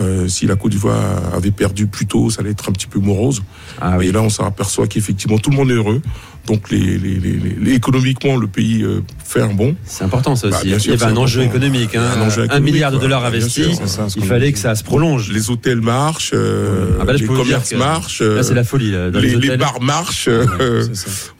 Euh, 0.00 0.26
si 0.26 0.46
la 0.46 0.56
Côte 0.56 0.72
d'Ivoire 0.72 1.34
avait 1.34 1.50
perdu 1.50 1.86
plus 1.86 2.06
tôt, 2.06 2.30
ça 2.30 2.40
allait 2.40 2.52
être 2.52 2.68
un 2.68 2.72
petit 2.72 2.86
peu 2.86 2.98
morose. 2.98 3.42
Ah 3.80 3.98
Et 4.00 4.10
là, 4.10 4.22
on 4.22 4.30
s'aperçoit 4.30 4.86
qu'effectivement, 4.86 5.38
tout 5.38 5.50
le 5.50 5.56
monde 5.56 5.70
est 5.70 5.74
heureux. 5.74 6.00
Donc, 6.46 6.70
les, 6.70 6.98
les, 6.98 7.20
les, 7.20 7.38
les- 7.60 7.72
économiquement, 7.74 8.36
le 8.36 8.48
pays 8.48 8.82
euh, 8.82 9.00
fait 9.24 9.42
un 9.42 9.52
bon. 9.52 9.76
C'est 9.84 10.02
important 10.02 10.34
ça 10.34 10.48
Bah, 10.48 10.56
aussi. 10.56 10.66
il 10.66 10.70
y 10.70 10.74
avait 10.74 10.98
c'est 10.98 11.04
un 11.04 11.16
enjeu 11.16 11.42
économique, 11.42 11.94
hein, 11.94 12.02
Un 12.16 12.22
enjeu 12.22 12.42
un 12.42 12.44
économique, 12.46 12.72
milliard 12.74 12.90
de 12.90 12.98
dollars 12.98 13.24
investis. 13.24 13.78
Il 14.16 14.24
fallait 14.24 14.46
dit. 14.46 14.52
que 14.54 14.58
ça 14.58 14.74
se 14.74 14.82
prolonge. 14.82 15.30
Les 15.30 15.50
hôtels 15.50 15.80
marchent, 15.80 16.32
euh, 16.34 16.96
Ah 17.00 17.04
bah 17.04 17.12
là, 17.12 17.18
les 17.18 17.26
commerces 17.26 17.72
marchent, 17.74 18.22
Là, 18.22 18.42
c'est 18.42 18.54
la 18.54 18.64
folie. 18.64 18.90
là, 18.90 19.10
dans 19.10 19.20
les, 19.20 19.56
bars 19.56 19.80
marchent. 19.80 20.26
euh, 20.28 20.86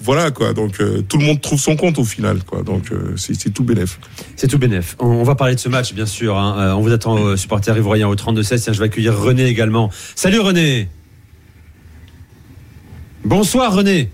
voilà 0.00 0.30
quoi. 0.30 0.52
Donc 0.52 0.80
tout 1.08 1.18
le 1.18 1.24
monde 1.24 1.40
trouve 1.40 1.58
son 1.58 1.74
compte 1.74 1.98
au 1.98 2.04
final, 2.04 2.44
quoi. 2.44 2.62
Donc 2.62 2.90
c'est 3.16 3.52
tout 3.52 3.64
bénef. 3.64 3.98
C'est 4.36 4.46
tout 4.46 4.58
bénef. 4.58 4.94
On, 5.00 5.06
on 5.06 5.22
va 5.24 5.34
parler 5.34 5.54
de 5.56 5.60
ce 5.60 5.68
match, 5.68 5.94
bien 5.94 6.06
sûr. 6.06 6.36
hein. 6.38 6.74
On 6.76 6.80
vous 6.80 6.92
attend, 6.92 7.36
supporters 7.36 7.76
ivoiriens, 7.76 8.06
au 8.08 8.14
32-16. 8.42 8.62
Tiens, 8.64 8.72
je 8.72 8.78
vais 8.78 8.86
accueillir 8.86 9.16
René 9.18 9.46
également. 9.46 9.90
Salut 10.14 10.40
René 10.40 10.88
Bonsoir 13.24 13.74
René 13.74 14.10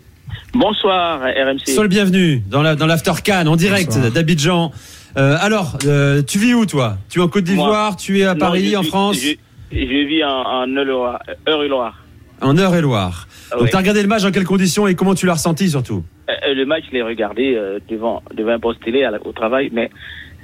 Bonsoir 0.52 1.20
RMC. 1.20 1.66
Sois 1.66 1.82
le 1.82 1.88
bienvenu 1.88 2.42
dans 2.48 2.62
la 2.62 2.74
dans 2.74 2.86
l'After 2.86 3.12
Can 3.24 3.46
en 3.46 3.56
direct 3.56 3.96
d'Abidjan. 3.98 4.72
Euh, 5.16 5.36
alors, 5.40 5.78
euh, 5.86 6.22
tu 6.22 6.38
vis 6.38 6.54
où 6.54 6.64
toi? 6.66 6.96
Tu 7.10 7.18
es 7.18 7.22
en 7.22 7.28
Côte 7.28 7.44
d'Ivoire 7.44 7.96
Tu 7.96 8.20
es 8.20 8.24
à 8.24 8.34
Non, 8.34 8.40
Paris, 8.40 8.70
je 8.70 8.76
en 8.76 8.82
suis- 8.82 8.88
France? 8.90 9.16
je, 9.20 9.30
je 9.72 10.06
vis 10.06 10.24
en, 10.24 10.28
en 10.30 10.66
Eure-et-Loire. 10.68 12.02
En 12.40 12.56
Eure-et-Loire. 12.56 13.28
Donc, 13.52 13.62
Ouais. 13.62 13.70
tu 13.70 13.76
as 13.76 13.78
regardé 13.78 14.02
le 14.02 14.08
match 14.08 14.22
dans 14.22 14.30
quelles 14.30 14.44
conditions 14.44 14.86
et 14.86 14.94
comment 14.94 15.14
tu 15.14 15.26
l'as 15.26 15.34
ressenti 15.34 15.68
surtout? 15.70 16.04
Euh, 16.28 16.54
Le 16.54 16.64
match, 16.66 16.84
je 16.88 16.94
l'ai 16.94 17.02
regardé 17.02 17.54
euh, 17.54 17.78
devant, 17.90 18.22
devant 18.34 18.52
un 18.52 18.58
poste 18.60 18.82
télé 18.84 19.04
à 19.04 19.10
au 19.26 19.32
travail, 19.32 19.70
mais 19.72 19.90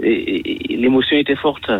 l'émotion 0.00 1.16
était 1.16 1.36
forte. 1.36 1.70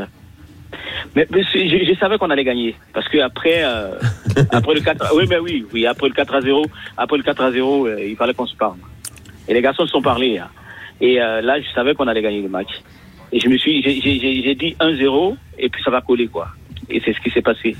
Mais, 1.15 1.27
je, 1.31 1.85
je 1.85 1.95
savais 1.99 2.19
qu'on 2.19 2.31
allait 2.31 2.45
gagner. 2.45 2.75
Parce 2.93 3.09
que 3.09 3.19
après, 3.19 3.63
euh, 3.65 3.99
après 4.51 4.75
le 4.75 4.81
4 4.81 5.15
oui, 5.17 5.25
mais 5.29 5.39
oui, 5.39 5.65
oui, 5.73 5.87
après 5.87 6.09
le 6.09 6.15
4 6.15 6.35
à 6.35 6.41
0, 6.41 6.67
après 6.97 7.17
le 7.17 7.23
4 7.23 7.41
à 7.43 7.53
0, 7.53 7.87
euh, 7.87 8.05
il 8.07 8.17
fallait 8.17 8.35
qu'on 8.35 8.47
se 8.47 8.57
parle. 8.57 8.77
Et 9.49 9.55
les 9.55 9.63
garçons 9.63 9.85
se 9.87 9.93
sont 9.93 10.03
parlé. 10.03 10.39
hein. 10.39 10.49
Et 11.01 11.21
euh, 11.21 11.41
là, 11.41 11.61
je 11.61 11.67
savais 11.75 11.95
qu'on 11.95 12.07
allait 12.09 12.23
gagner 12.23 12.43
le 12.43 12.49
match. 12.49 12.71
Et 13.33 13.41
je 13.41 13.49
me 13.49 13.57
suis, 13.59 13.83
j'ai- 13.83 14.55
dit 14.55 14.77
1-0, 14.81 15.37
et 15.59 15.69
puis 15.69 15.83
ça 15.83 15.91
va 15.91 16.01
coller, 16.01 16.29
quoi. 16.29 16.49
Et 16.89 17.01
c'est 17.05 17.13
ce 17.13 17.21
qui 17.21 17.31
s'est 17.31 17.43
passé. 17.43 17.77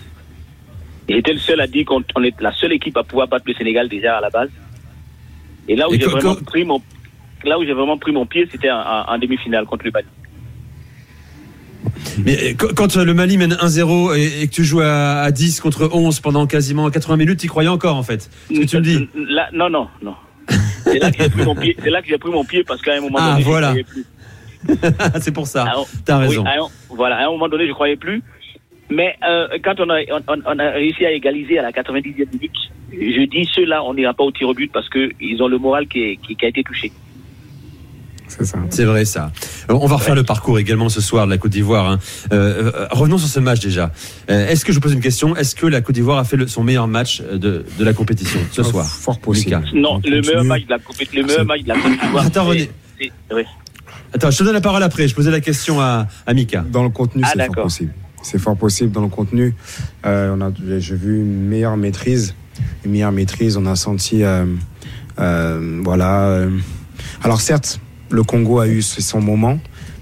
J'étais 1.09 1.33
le 1.33 1.39
seul 1.39 1.61
à 1.61 1.67
dire 1.67 1.85
qu'on 1.85 2.03
on 2.17 2.23
est 2.25 2.41
la 2.41 2.53
seule 2.53 2.73
équipe 2.73 2.97
à 2.97 3.03
pouvoir 3.05 3.29
battre 3.29 3.45
le 3.47 3.55
Sénégal 3.55 3.89
déjà 3.89 4.19
à 4.19 4.21
la 4.21 4.31
base. 4.31 4.51
Et 5.69 5.77
là 5.77 5.89
où 5.89 5.93
j'ai 5.93 6.07
vraiment 6.11 6.35
pris 6.47 6.65
mon, 6.65 6.83
là 7.45 7.59
où 7.59 7.65
j'ai 7.65 7.73
vraiment 7.75 7.99
pris 7.99 8.11
mon 8.13 8.27
pied, 8.27 8.49
c'était 8.51 8.71
en, 8.71 8.79
en- 8.81 9.05
en 9.15 9.19
demi-finale 9.19 9.67
contre 9.67 9.85
le 9.85 9.91
Mali. 9.91 10.07
Mais 12.25 12.37
euh, 12.51 12.55
qu- 12.55 12.75
quand 12.75 12.97
euh, 12.97 13.05
le 13.05 13.15
Mali 13.15 13.37
mène 13.39 13.55
1-0 13.55 14.17
et, 14.43 14.47
que 14.49 14.53
tu 14.53 14.65
joues 14.65 14.81
à, 14.81 15.21
à 15.23 15.31
10 15.31 15.61
contre 15.61 15.89
11 15.93 16.21
pendant 16.21 16.47
quasiment 16.47 16.91
80 16.91 17.17
minutes, 17.17 17.41
tu 17.41 17.49
croyais 17.49 17.69
encore 17.69 17.97
en 17.97 18.03
fait 18.03 18.31
Ce 18.53 18.61
que 18.61 18.65
tu 18.67 18.77
me 18.77 18.83
dis 18.83 19.09
Là, 19.15 19.49
non, 19.53 19.69
non, 19.71 19.89
non. 20.03 20.15
C'est 20.85 20.99
là 20.99 21.11
que 21.11 21.23
j'ai 21.23 21.31
pris 21.31 21.45
mon 21.45 21.55
pied. 21.55 21.77
C'est 21.83 21.91
là 21.91 22.03
que 22.03 22.09
j'ai 22.09 22.19
pris 22.19 22.31
mon 22.31 22.45
pied 22.45 22.63
parce 22.65 22.83
qu'à 22.83 22.95
un 22.95 23.01
moment 23.01 23.19
Ah, 23.21 23.31
donné, 23.33 23.43
je 23.43 23.47
voilà. 23.49 23.69
croyais 23.69 23.85
plus. 23.85 24.05
C'est 25.21 25.33
pour 25.33 25.47
ça. 25.47 25.65
Alors, 25.65 25.89
T'as 26.05 26.19
raison. 26.19 26.45
à 26.45 26.51
un- 26.51 26.69
voilà, 26.91 27.17
à 27.17 27.27
un 27.27 27.31
moment 27.31 27.49
donné, 27.49 27.67
je 27.67 27.73
croyais 27.73 27.97
plus. 27.97 28.23
Mais 28.91 29.17
euh, 29.27 29.49
quand 29.65 29.81
on 29.81 29.89
a, 29.91 30.01
on, 30.13 30.21
on- 30.29 30.43
on 30.47 30.59
a 30.59 30.71
réussi 30.71 31.05
à 31.07 31.11
égaliser 31.13 31.59
à 31.59 31.63
la 31.63 31.71
90e 31.73 32.27
minute, 32.33 32.53
je 32.93 33.25
dis 33.27 33.49
ceux-là, 33.55 33.83
on 33.83 33.95
n'ira 33.95 34.13
pas 34.15 34.25
au 34.25 34.31
tir 34.31 34.49
au 34.49 34.55
but 34.55 34.71
parce 34.73 34.89
qu'ils 34.91 35.43
ont 35.43 35.49
le 35.49 35.59
moral 35.59 35.87
qui, 35.89 36.01
est- 36.03 36.17
qui, 36.17 36.37
qui 36.37 36.45
a 36.45 36.49
été 36.49 36.63
touché. 36.63 36.93
C'est 38.71 38.85
vrai 38.85 39.05
ça. 39.05 39.31
Euh, 39.71 39.75
On 39.81 39.87
va 39.87 39.97
refaire 39.97 40.15
le 40.15 40.23
parcours 40.25 40.59
également 40.59 40.89
ce 40.89 41.01
soir 41.01 41.27
de 41.27 41.31
la 41.31 41.39
Côte 41.39 41.53
d'Ivoire. 41.53 41.89
hein. 41.91 41.99
Euh, 42.33 42.73
euh, 42.75 42.87
revenons 42.91 43.19
sur 43.19 43.29
ce 43.29 43.39
match 43.41 43.61
déjà. 43.61 43.93
Euh, 44.31 44.49
Est-ce 44.49 44.65
que 44.65 44.73
je 44.73 44.79
vous 44.79 44.83
pose 44.83 44.93
une 44.95 45.01
question 45.01 45.37
Est-ce 45.37 45.55
que 45.55 45.67
la 45.67 45.81
Côte 45.83 45.95
d'Ivoire 45.95 46.19
a 46.19 46.25
fait 46.25 46.37
le- 46.37 46.47
son 46.49 46.65
meilleur 46.65 46.89
match 46.89 47.23
de, 47.23 47.65
de 47.79 47.85
la 47.85 47.93
compétition 47.93 48.41
ce 48.51 48.63
Oh, 48.63 48.65
soir? 48.65 48.87
Fort 48.87 49.19
possible. 49.21 49.57
Mika. 49.57 49.71
Non, 49.79 49.91
On 49.93 49.97
le 49.97 50.03
continue. 50.03 50.21
meilleur 50.23 50.45
match 50.45 50.65
de 50.65 50.71
la 50.71 50.79
Coupe, 50.79 50.97
le 51.15 51.23
meilleur 51.23 51.45
match 51.45 51.63
de 51.63 51.69
la 51.69 51.75
Côte 51.77 51.93
d'Ivoire. 52.01 52.27
Attends, 52.27 52.45
René. 52.45 52.71
oui. 53.01 53.45
Attends, 54.13 54.31
je 54.31 54.39
te 54.39 54.45
donne 54.45 54.55
la 54.55 54.61
parole 54.61 54.83
après. 54.83 55.07
Je 55.07 55.15
posais 55.15 55.31
la 55.31 55.41
question 55.41 55.81
à, 55.81 56.07
à 56.27 56.35
Mika. 56.35 56.65
Dans 56.71 56.83
le 56.83 56.89
contenu, 56.91 57.23
Ah, 57.25 57.31
c'est 57.37 57.47
fort 57.47 57.65
possible. 57.65 57.93
C'est 58.23 58.39
fort 58.39 58.57
possible 58.57 58.91
dans 58.91 59.03
le 59.03 59.09
contenu. 59.09 59.55
Euh, 60.07 60.35
on 60.37 60.41
a, 60.41 60.51
j'ai 60.79 60.95
vu 60.97 61.21
une 61.21 61.47
meilleure 61.47 61.77
maîtrise 61.77 62.35
une 62.85 62.93
meilleure 62.93 63.11
maîtrise. 63.13 63.57
On 63.57 63.67
a 63.67 63.75
senti, 63.77 64.23
euh, 64.23 64.45
euh, 65.19 65.81
voilà. 65.83 66.21
euh, 66.29 66.51
alors 67.25 67.41
certes, 67.41 67.81
le 68.15 68.23
Congo 68.23 68.61
a 68.61 68.69
eu 68.69 68.81
son 68.81 69.21
moment, 69.21 69.59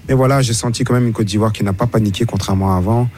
mais 0.07 0.13
voilà, 0.13 0.41
j'ai 0.41 0.53
senti 0.53 0.83
quand 0.83 0.93
même 0.93 1.07
une 1.07 1.13
Côte 1.13 1.25
d'Ivoire 1.25 1.51
qui 1.51 1.63
n'a 1.63 1.73
pas 1.73 1.87
paniqué 1.87 2.25
contrairement 2.25 2.75
à 2.75 2.77
avant. 2.77 3.09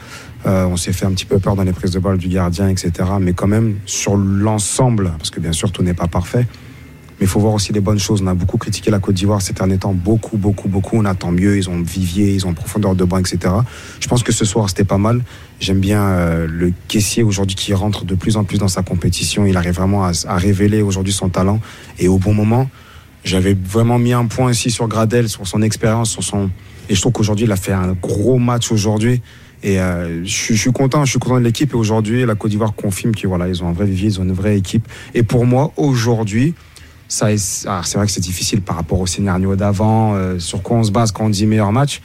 Euh, 0.46 0.64
on 0.66 0.76
s'est 0.76 0.92
fait 0.92 1.06
un 1.06 1.10
petit 1.10 1.24
peu 1.24 1.38
peur 1.38 1.56
dans 1.56 1.64
les 1.64 1.72
prises 1.72 1.90
de 1.90 1.98
balle 1.98 2.18
du 2.18 2.28
gardien, 2.28 2.68
etc. 2.68 2.92
Mais 3.20 3.32
quand 3.32 3.48
même, 3.48 3.76
sur 3.84 4.16
l'ensemble, 4.16 5.12
parce 5.18 5.30
que 5.30 5.40
bien 5.40 5.52
sûr, 5.52 5.72
tout 5.72 5.82
n'est 5.82 5.94
pas 5.94 6.06
parfait, 6.06 6.46
mais 7.18 7.26
il 7.26 7.26
faut 7.26 7.40
voir 7.40 7.54
aussi 7.54 7.72
les 7.72 7.80
bonnes 7.80 7.98
choses. 7.98 8.22
On 8.22 8.26
a 8.28 8.34
beaucoup 8.34 8.56
critiqué 8.56 8.90
la 8.90 9.00
Côte 9.00 9.16
d'Ivoire 9.16 9.42
ces 9.42 9.54
derniers 9.54 9.78
temps, 9.78 9.92
beaucoup, 9.92 10.36
beaucoup, 10.36 10.68
beaucoup. 10.68 10.96
On 10.96 11.04
attend 11.04 11.32
mieux, 11.32 11.56
ils 11.56 11.68
ont 11.68 11.80
vivier, 11.80 12.32
ils 12.32 12.46
ont 12.46 12.54
profondeur 12.54 12.94
de 12.94 13.04
banc, 13.04 13.18
etc. 13.18 13.54
Je 14.00 14.06
pense 14.06 14.22
que 14.22 14.32
ce 14.32 14.44
soir, 14.44 14.68
c'était 14.68 14.84
pas 14.84 14.98
mal. 14.98 15.22
J'aime 15.58 15.80
bien 15.80 16.02
euh, 16.02 16.46
le 16.48 16.72
caissier 16.88 17.22
aujourd'hui 17.22 17.56
qui 17.56 17.74
rentre 17.74 18.04
de 18.04 18.14
plus 18.14 18.36
en 18.36 18.44
plus 18.44 18.58
dans 18.58 18.68
sa 18.68 18.82
compétition. 18.82 19.46
Il 19.46 19.56
arrive 19.56 19.74
vraiment 19.74 20.04
à, 20.04 20.12
à 20.28 20.36
révéler 20.36 20.82
aujourd'hui 20.82 21.12
son 21.12 21.28
talent. 21.28 21.60
Et 21.98 22.06
au 22.06 22.18
bon 22.18 22.34
moment, 22.34 22.68
j'avais 23.26 23.54
vraiment 23.54 23.98
mis 23.98 24.12
un 24.12 24.26
point 24.26 24.52
ici 24.52 24.70
sur 24.70 24.88
Gradel, 24.88 25.28
sur 25.28 25.46
son 25.46 25.62
expérience, 25.62 26.10
sur 26.10 26.22
son... 26.22 26.50
Et 26.88 26.94
je 26.94 27.00
trouve 27.00 27.12
qu'aujourd'hui, 27.12 27.46
il 27.46 27.52
a 27.52 27.56
fait 27.56 27.72
un 27.72 27.92
gros 27.92 28.38
match 28.38 28.70
aujourd'hui. 28.70 29.20
Et 29.62 29.80
euh, 29.80 30.24
je, 30.24 30.30
suis- 30.30 30.54
je 30.54 30.60
suis 30.60 30.72
content, 30.72 31.04
je 31.04 31.10
suis 31.10 31.18
content 31.18 31.38
de 31.40 31.44
l'équipe. 31.44 31.72
Et 31.72 31.76
aujourd'hui, 31.76 32.24
la 32.24 32.36
Côte 32.36 32.50
d'Ivoire 32.52 32.74
confirme 32.74 33.12
qu'ils 33.12 33.28
voilà, 33.28 33.48
ils 33.48 33.62
ont 33.64 33.68
un 33.68 33.72
vrai 33.72 33.86
vivier, 33.86 34.08
ils 34.10 34.20
ont 34.20 34.24
une 34.24 34.32
vraie 34.32 34.56
équipe. 34.56 34.86
Et 35.14 35.24
pour 35.24 35.44
moi, 35.44 35.72
aujourd'hui, 35.76 36.54
ça 37.08 37.28
ah, 37.66 37.80
c'est 37.84 37.98
vrai 37.98 38.06
que 38.06 38.12
c'est 38.12 38.20
difficile 38.20 38.60
par 38.62 38.76
rapport 38.76 39.00
au 39.00 39.06
scénario 39.06 39.56
d'avant, 39.56 40.14
euh, 40.14 40.38
sur 40.38 40.62
quoi 40.62 40.76
on 40.78 40.84
se 40.84 40.92
base 40.92 41.10
quand 41.10 41.24
on 41.24 41.30
dit 41.30 41.46
meilleur 41.46 41.72
match. 41.72 42.00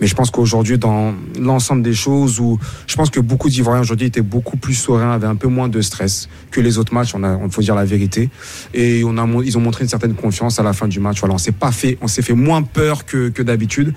Mais 0.00 0.06
je 0.06 0.14
pense 0.14 0.30
qu'aujourd'hui, 0.30 0.78
dans 0.78 1.14
l'ensemble 1.38 1.82
des 1.82 1.94
choses, 1.94 2.38
où 2.38 2.58
je 2.86 2.96
pense 2.96 3.10
que 3.10 3.20
beaucoup 3.20 3.48
d'Ivoiriens 3.48 3.82
aujourd'hui 3.82 4.06
étaient 4.06 4.20
beaucoup 4.20 4.56
plus 4.56 4.74
sereins, 4.74 5.12
avaient 5.12 5.26
un 5.26 5.36
peu 5.36 5.48
moins 5.48 5.68
de 5.68 5.80
stress 5.80 6.28
que 6.50 6.60
les 6.60 6.78
autres 6.78 6.92
matchs. 6.92 7.14
On 7.14 7.22
a, 7.24 7.36
on 7.36 7.48
faut 7.48 7.62
dire 7.62 7.74
la 7.74 7.84
vérité. 7.84 8.30
Et 8.74 9.02
on 9.04 9.16
a, 9.16 9.26
ils 9.42 9.56
ont 9.56 9.60
montré 9.60 9.84
une 9.84 9.90
certaine 9.90 10.14
confiance 10.14 10.58
à 10.58 10.62
la 10.62 10.72
fin 10.72 10.88
du 10.88 11.00
match. 11.00 11.20
Voilà, 11.20 11.34
on 11.34 11.38
s'est 11.38 11.52
pas 11.52 11.72
fait, 11.72 11.98
on 12.00 12.08
s'est 12.08 12.22
fait 12.22 12.34
moins 12.34 12.62
peur 12.62 13.06
que, 13.06 13.28
que 13.28 13.42
d'habitude. 13.42 13.94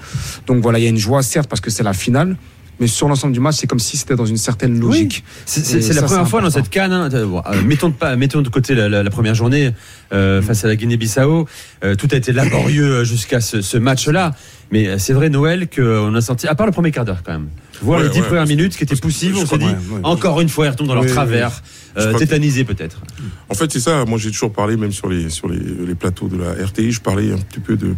Donc 0.48 0.62
voilà, 0.62 0.80
il 0.80 0.84
y 0.84 0.88
a 0.88 0.90
une 0.90 0.98
joie 0.98 1.22
certes 1.22 1.50
parce 1.50 1.62
que 1.62 1.70
c'est 1.70 1.84
la 1.84 1.94
finale. 1.94 2.38
Mais 2.80 2.88
sur 2.88 3.08
l'ensemble 3.10 3.34
du 3.34 3.40
match, 3.40 3.56
c'est 3.58 3.68
comme 3.68 3.80
si 3.80 3.98
c'était 3.98 4.16
dans 4.16 4.26
une 4.26 4.38
certaine 4.38 4.80
logique. 4.80 5.24
C'est 5.46 5.66
c'est- 5.66 5.80
la 5.94 6.02
ça, 6.02 6.04
première 6.04 6.28
fois 6.30 6.42
dans 6.42 6.50
cette 6.50 6.70
canne. 6.70 6.94
hein, 6.94 7.10
euh, 7.14 7.26
bon, 7.26 7.42
euh, 7.46 7.62
mettons, 7.66 7.90
de 7.90 7.94
pas, 7.94 8.16
mettons 8.16 8.42
de 8.42 8.50
côté 8.50 8.74
la, 8.76 8.88
la- 8.88 9.04
la 9.04 9.10
première 9.10 9.36
journée 9.36 9.72
euh, 10.14 10.42
face 10.42 10.64
à 10.64 10.68
la 10.70 10.76
Guinée-Bissau. 10.76 11.46
Euh, 11.84 11.96
tout 11.96 12.08
a 12.12 12.16
été 12.16 12.32
laborieux 12.32 13.04
jusqu'à 13.04 13.42
ce, 13.42 13.62
ce 13.62 13.78
match-là. 13.78 14.34
Mais 14.72 14.98
c'est 15.00 15.14
vrai, 15.14 15.30
Noël, 15.30 15.68
qu'on 15.68 16.14
a 16.16 16.22
senti, 16.22 16.48
à 16.48 16.54
part 16.56 16.68
le 16.68 16.72
premier 16.72 16.92
quart 16.92 17.04
d'heure 17.04 17.24
quand 17.26 17.32
même, 17.34 17.48
voir 17.82 18.00
Ouais, 18.00 18.06
les 18.06 18.12
dix 18.12 18.20
ouais. 18.20 18.28
premières 18.28 18.46
minutes 18.46 18.78
qui 18.78 18.84
étaient 18.84 18.96
poussives, 18.96 19.36
on 19.36 19.46
s'est 19.46 19.58
dit, 19.58 19.66
Ouais, 19.66 19.72
ouais. 19.72 20.00
encore 20.04 20.40
une 20.42 20.50
fois, 20.50 20.68
ils 20.68 20.70
retombent 20.70 20.88
dans 20.88 20.94
leur 20.94 21.04
Oui, 21.04 21.10
oui, 21.10 21.16
travers, 21.16 21.62
oui. 21.98 22.04
Euh, 22.04 22.14
tétanisés 22.14 22.64
peut-être. 22.66 23.02
En 23.50 23.56
fait, 23.56 23.72
c'est 23.72 23.80
ça. 23.80 24.06
Moi, 24.06 24.20
j'ai 24.20 24.30
toujours 24.30 24.54
parlé, 24.54 24.78
même 24.78 24.92
sur 24.92 25.10
les, 25.10 25.30
sur 25.32 25.48
les, 25.50 25.60
les 25.60 25.96
plateaux 25.96 26.28
de 26.28 26.38
la 26.38 26.52
RTI, 26.66 26.92
je 26.92 27.02
parlais 27.02 27.32
un 27.34 27.38
petit 27.38 27.60
peu 27.60 27.76
de, 27.78 27.96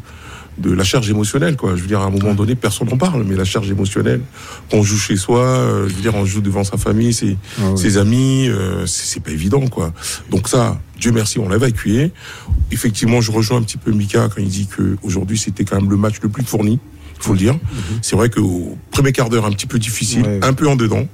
de 0.57 0.71
la 0.71 0.83
charge 0.83 1.09
émotionnelle. 1.09 1.55
Quoi. 1.55 1.75
Je 1.75 1.81
veux 1.81 1.87
dire, 1.87 2.01
à 2.01 2.05
un 2.05 2.09
moment 2.09 2.33
donné, 2.33 2.55
personne 2.55 2.87
n'en 2.89 2.97
parle, 2.97 3.23
mais 3.23 3.35
la 3.35 3.45
charge 3.45 3.69
émotionnelle, 3.71 4.21
quand 4.69 4.77
on 4.77 4.83
joue 4.83 4.97
chez 4.97 5.15
soi, 5.15 5.39
euh, 5.41 5.87
je 5.89 5.93
veux 5.95 6.01
dire, 6.01 6.13
on 6.15 6.25
joue 6.25 6.41
devant 6.41 6.63
sa 6.63 6.77
famille, 6.77 7.13
ses, 7.13 7.37
Ah 7.59 7.71
oui. 7.71 7.77
ses 7.79 7.97
amis, 7.97 8.47
euh, 8.49 8.85
c'est 8.85 9.21
pas 9.23 9.31
évident. 9.31 9.65
quoi. 9.67 9.93
Donc 10.29 10.47
ça, 10.47 10.79
Dieu 10.99 11.11
merci, 11.11 11.39
on 11.39 11.47
l'a 11.49 11.55
évacué. 11.55 12.11
Effectivement, 12.71 13.21
je 13.21 13.31
rejoins 13.31 13.57
un 13.57 13.63
petit 13.63 13.77
peu 13.77 13.91
Mika 13.91 14.29
quand 14.33 14.41
il 14.41 14.49
dit 14.49 14.67
que 14.67 14.97
aujourd'hui 15.03 15.37
c'était 15.37 15.63
quand 15.65 15.79
même 15.79 15.89
le 15.89 15.97
match 15.97 16.15
le 16.21 16.29
plus 16.29 16.43
fourni, 16.43 16.79
il 17.17 17.23
faut 17.23 17.33
le 17.33 17.39
dire. 17.39 17.57
C'est 18.01 18.15
vrai 18.15 18.29
qu'au 18.29 18.77
premier 18.91 19.11
quart 19.11 19.29
d'heure, 19.29 19.45
un 19.45 19.51
petit 19.51 19.67
peu 19.67 19.79
difficile, 19.79 20.23
Ouais. 20.25 20.39
un 20.43 20.53
peu 20.53 20.67
en 20.67 20.75
dedans. 20.75 21.07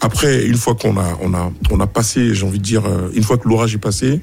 Après, 0.00 0.46
une 0.46 0.56
fois 0.56 0.74
qu'on 0.74 0.96
a, 0.98 1.18
on 1.22 1.34
a, 1.34 1.52
on 1.70 1.80
a 1.80 1.86
passé, 1.86 2.34
j'ai 2.34 2.44
envie 2.44 2.58
de 2.58 2.64
dire, 2.64 2.84
euh, 2.84 3.10
une 3.14 3.22
fois 3.22 3.38
que 3.38 3.48
l'orage 3.48 3.74
est 3.74 3.78
passé, 3.78 4.20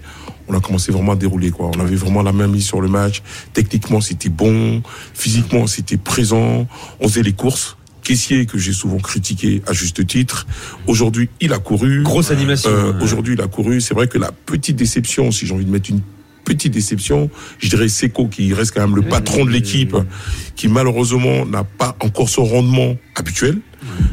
on 0.48 0.54
a 0.54 0.60
commencé 0.60 0.92
vraiment 0.92 1.14
à 1.14 1.16
dérouler, 1.16 1.52
quoi. 1.52 1.72
On 1.76 1.80
avait 1.80 1.96
vraiment 1.96 2.22
la 2.22 2.34
main 2.34 2.48
mise 2.48 2.66
sur 2.66 2.82
le 2.82 2.88
match. 2.88 3.24
Techniquement, 3.54 4.02
c'était 4.02 4.30
bon. 4.30 4.84
Physiquement, 5.14 5.66
c'était 5.68 5.98
présent. 5.98 6.68
On 7.00 7.08
faisait 7.08 7.24
les 7.24 7.34
courses. 7.34 7.78
Caissier, 8.04 8.46
que 8.46 8.58
j'ai 8.58 8.74
souvent 8.74 8.98
critiqué 8.98 9.62
à 9.68 9.74
juste 9.74 10.06
titre. 10.08 10.48
Aujourd'hui, 10.88 11.30
il 11.40 11.54
a 11.54 11.60
couru. 11.60 12.04
Grosse 12.04 12.32
animation. 12.32 12.70
Euh, 12.70 12.94
ouais. 12.94 13.04
Aujourd'hui, 13.04 13.36
il 13.36 13.42
a 13.42 13.48
couru. 13.48 13.80
C'est 13.80 13.94
vrai 13.94 14.08
que 14.08 14.18
la 14.18 14.32
petite 14.32 14.76
déception, 14.76 15.32
si 15.32 15.46
j'ai 15.46 15.54
envie 15.54 15.66
de 15.66 15.72
mettre 15.72 15.90
une 15.92 16.02
petite 16.44 16.74
déception, 16.74 17.30
je 17.60 17.70
dirais 17.70 17.88
Seco, 17.88 18.28
qui 18.28 18.54
reste 18.54 18.74
quand 18.74 18.82
même 18.82 18.96
le 18.96 19.04
patron 19.04 19.46
de 19.46 19.52
l'équipe, 19.52 19.96
qui 20.56 20.68
malheureusement 20.68 21.46
n'a 21.46 21.64
pas 21.64 21.96
encore 22.02 22.30
son 22.30 22.44
rendement 22.44 22.96
habituel. 23.16 23.60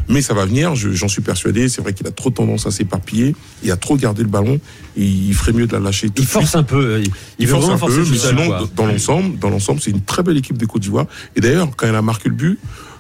Mais 0.09 0.23
ça 0.23 0.35
va 0.35 0.45
venir, 0.47 0.75
je- 0.75 0.91
j'en 0.91 1.09
suis 1.09 1.21
persuadé. 1.23 1.69
C'est 1.69 1.83
vrai 1.83 1.93
qu'il 1.93 2.07
a 2.07 2.11
trop 2.11 2.31
tendance 2.31 2.67
à 2.67 2.71
s'éparpiller. 2.71 3.35
Il 3.63 3.71
a 3.71 3.77
trop 3.77 3.97
gardé 3.97 4.23
le 4.23 4.29
ballon. 4.29 4.59
Il 4.97 5.35
ferait 5.35 5.53
mieux 5.53 5.67
de 5.67 5.73
la 5.73 5.81
lâcher 5.81 6.09
tout 6.09 6.15
Il 6.23 6.25
de 6.25 6.29
suite. 6.29 6.33
force 6.33 6.55
un 6.57 6.63
peu. 6.63 6.77
euh, 6.77 7.05
Il, 7.39 7.47
force 7.47 7.69
un 7.69 7.79
peu, 7.79 8.05
mais 8.11 8.17
sinon, 8.19 8.47
quoi. 8.47 8.69
dans 8.75 8.87
l'ensemble, 8.87 9.39
dans 9.39 9.51
l'ensemble, 9.51 9.81
c'est 9.81 9.91
une 9.91 10.01
très 10.03 10.23
belle 10.23 10.37
équipe 10.39 10.57
de 10.59 10.67
Côte 10.67 10.83
d'Ivoire. 10.83 11.07
Et 11.37 11.41
d'ailleurs, 11.41 11.69
quand 11.77 11.87
elle 11.87 11.95
a 11.95 12.03
marqué 12.03 12.29
le 12.29 12.35
but, 12.35 12.59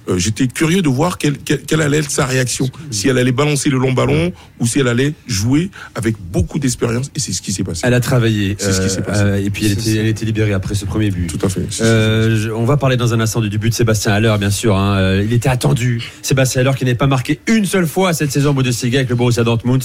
euh, 0.09 0.19
j'étais 0.19 0.47
curieux 0.47 0.83
de 0.83 0.89
voir 0.89 1.19
quelle, 1.19 1.39
quelle, 1.39 1.61
quelle 1.63 1.83
allait 1.83 1.99
être 1.99 2.11
sa 2.11 2.25
réaction. 2.27 2.69
Si 2.91 3.09
elle 3.09 3.19
allait 3.19 3.33
balancer 3.33 3.69
le 3.71 3.79
long 3.79 3.93
ballon 3.93 4.33
ou 4.61 4.67
si 4.67 4.79
elle 4.81 4.89
allait 4.89 5.15
jouer 5.27 5.71
avec 5.95 6.17
beaucoup 6.33 6.59
d'expérience. 6.59 7.11
Et 7.15 7.21
c'est 7.21 7.33
ce 7.33 7.43
qui 7.43 7.53
s'est 7.53 7.65
passé. 7.65 7.83
Elle 7.85 7.95
a 7.95 8.01
travaillé. 8.01 8.57
C'est 8.59 8.73
ce 8.73 8.81
qui 8.81 8.91
s'est 8.91 9.03
passé. 9.03 9.23
euh, 9.23 9.45
et 9.45 9.51
puis 9.51 9.67
elle 9.67 9.73
était, 9.73 9.97
elle 9.97 10.07
était 10.07 10.25
libérée 10.25 10.53
après 10.53 10.75
ce 10.75 10.85
premier 10.85 11.11
but. 11.11 11.27
Tout 11.27 11.45
à 11.45 11.49
fait. 11.49 11.67
Euh, 11.83 12.37
je- 12.37 12.51
on 12.51 12.65
va 12.65 12.77
parler 12.77 12.97
dans 12.97 13.13
un 13.15 13.21
instant 13.21 13.41
du, 13.41 13.59
but 13.59 13.69
de 13.71 13.75
Sébastien 13.75 14.13
Haller, 14.13 14.35
bien 14.39 14.51
sûr. 14.51 14.77
hein. 14.77 15.21
Il 15.23 15.33
était 15.33 15.49
attendu. 15.49 16.03
Sébastien 16.23 16.61
Haller 16.63 16.73
qui 16.77 16.85
n'est 16.85 16.95
pas 16.95 17.07
marqué 17.07 17.41
une 17.47 17.67
seule 17.67 17.87
fois 17.87 18.13
cette 18.13 18.33
saison 18.33 18.51
au 18.51 18.55
Bundesliga 18.55 18.99
avec 19.01 19.11
le 19.11 19.17
Borussia 19.17 19.45
Dortmund. 19.45 19.83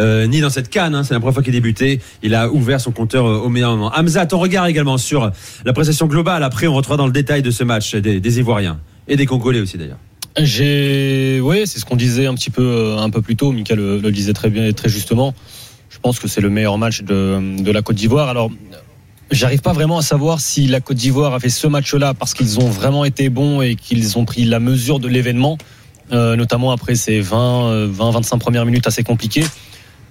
euh, 0.00 0.26
ni 0.26 0.40
dans 0.40 0.50
cette 0.50 0.70
canne, 0.70 0.94
hein. 0.96 1.04
c'est 1.04 1.14
la 1.14 1.20
première 1.20 1.34
fois 1.34 1.42
qu'il 1.44 1.52
débutait. 1.52 2.00
Il 2.22 2.34
a 2.34 2.50
ouvert 2.50 2.80
son 2.80 2.90
compteur 2.90 3.26
euh, 3.26 3.36
au 3.38 3.48
meilleur 3.48 3.70
moment. 3.76 3.92
Hamza, 3.94 4.26
ton 4.26 4.38
regard 4.40 4.66
également 4.66 4.98
sur 4.98 5.30
la 5.64 5.72
prestation 5.72 6.06
globale. 6.08 6.42
Après, 6.42 6.66
on 6.66 6.72
rentrera 6.74 6.96
dans 6.96 7.06
le 7.06 7.12
détail 7.12 7.42
de 7.42 7.50
ce 7.52 7.62
match 7.62 7.94
des, 7.94 8.18
des 8.20 8.38
Ivoiriens 8.40 8.80
et 9.08 9.16
des 9.16 9.26
Congolais 9.26 9.60
aussi 9.60 9.76
d'ailleurs. 9.78 9.98
J'ai, 10.36 11.40
ouais, 11.40 11.64
c'est 11.66 11.78
ce 11.78 11.84
qu'on 11.84 11.96
disait 11.96 12.26
un 12.26 12.34
petit 12.34 12.50
peu, 12.50 12.62
euh, 12.62 12.98
un 12.98 13.08
peu 13.10 13.22
plus 13.22 13.36
tôt. 13.36 13.52
Mika 13.52 13.74
le, 13.74 13.98
le 14.00 14.10
disait 14.12 14.32
très 14.32 14.50
bien 14.50 14.66
et 14.66 14.72
très 14.72 14.88
justement. 14.88 15.32
Je 15.90 15.98
pense 16.00 16.18
que 16.18 16.26
c'est 16.26 16.40
le 16.40 16.50
meilleur 16.50 16.76
match 16.76 17.02
de, 17.02 17.62
de 17.62 17.70
la 17.70 17.82
Côte 17.82 17.94
d'Ivoire. 17.96 18.28
Alors, 18.28 18.50
j'arrive 19.30 19.60
pas 19.60 19.72
vraiment 19.72 19.98
à 19.98 20.02
savoir 20.02 20.40
si 20.40 20.66
la 20.66 20.80
Côte 20.80 20.96
d'Ivoire 20.96 21.34
a 21.34 21.40
fait 21.40 21.50
ce 21.50 21.68
match-là 21.68 22.14
parce 22.14 22.34
qu'ils 22.34 22.58
ont 22.58 22.68
vraiment 22.68 23.04
été 23.04 23.28
bons 23.28 23.62
et 23.62 23.76
qu'ils 23.76 24.18
ont 24.18 24.24
pris 24.24 24.44
la 24.44 24.58
mesure 24.58 24.98
de 24.98 25.06
l'événement, 25.06 25.56
euh, 26.12 26.34
notamment 26.34 26.72
après 26.72 26.96
ces 26.96 27.20
20, 27.20 27.64
euh, 27.70 27.88
20, 27.90 28.10
25 28.10 28.38
premières 28.38 28.66
minutes 28.66 28.88
assez 28.88 29.04
compliquées, 29.04 29.44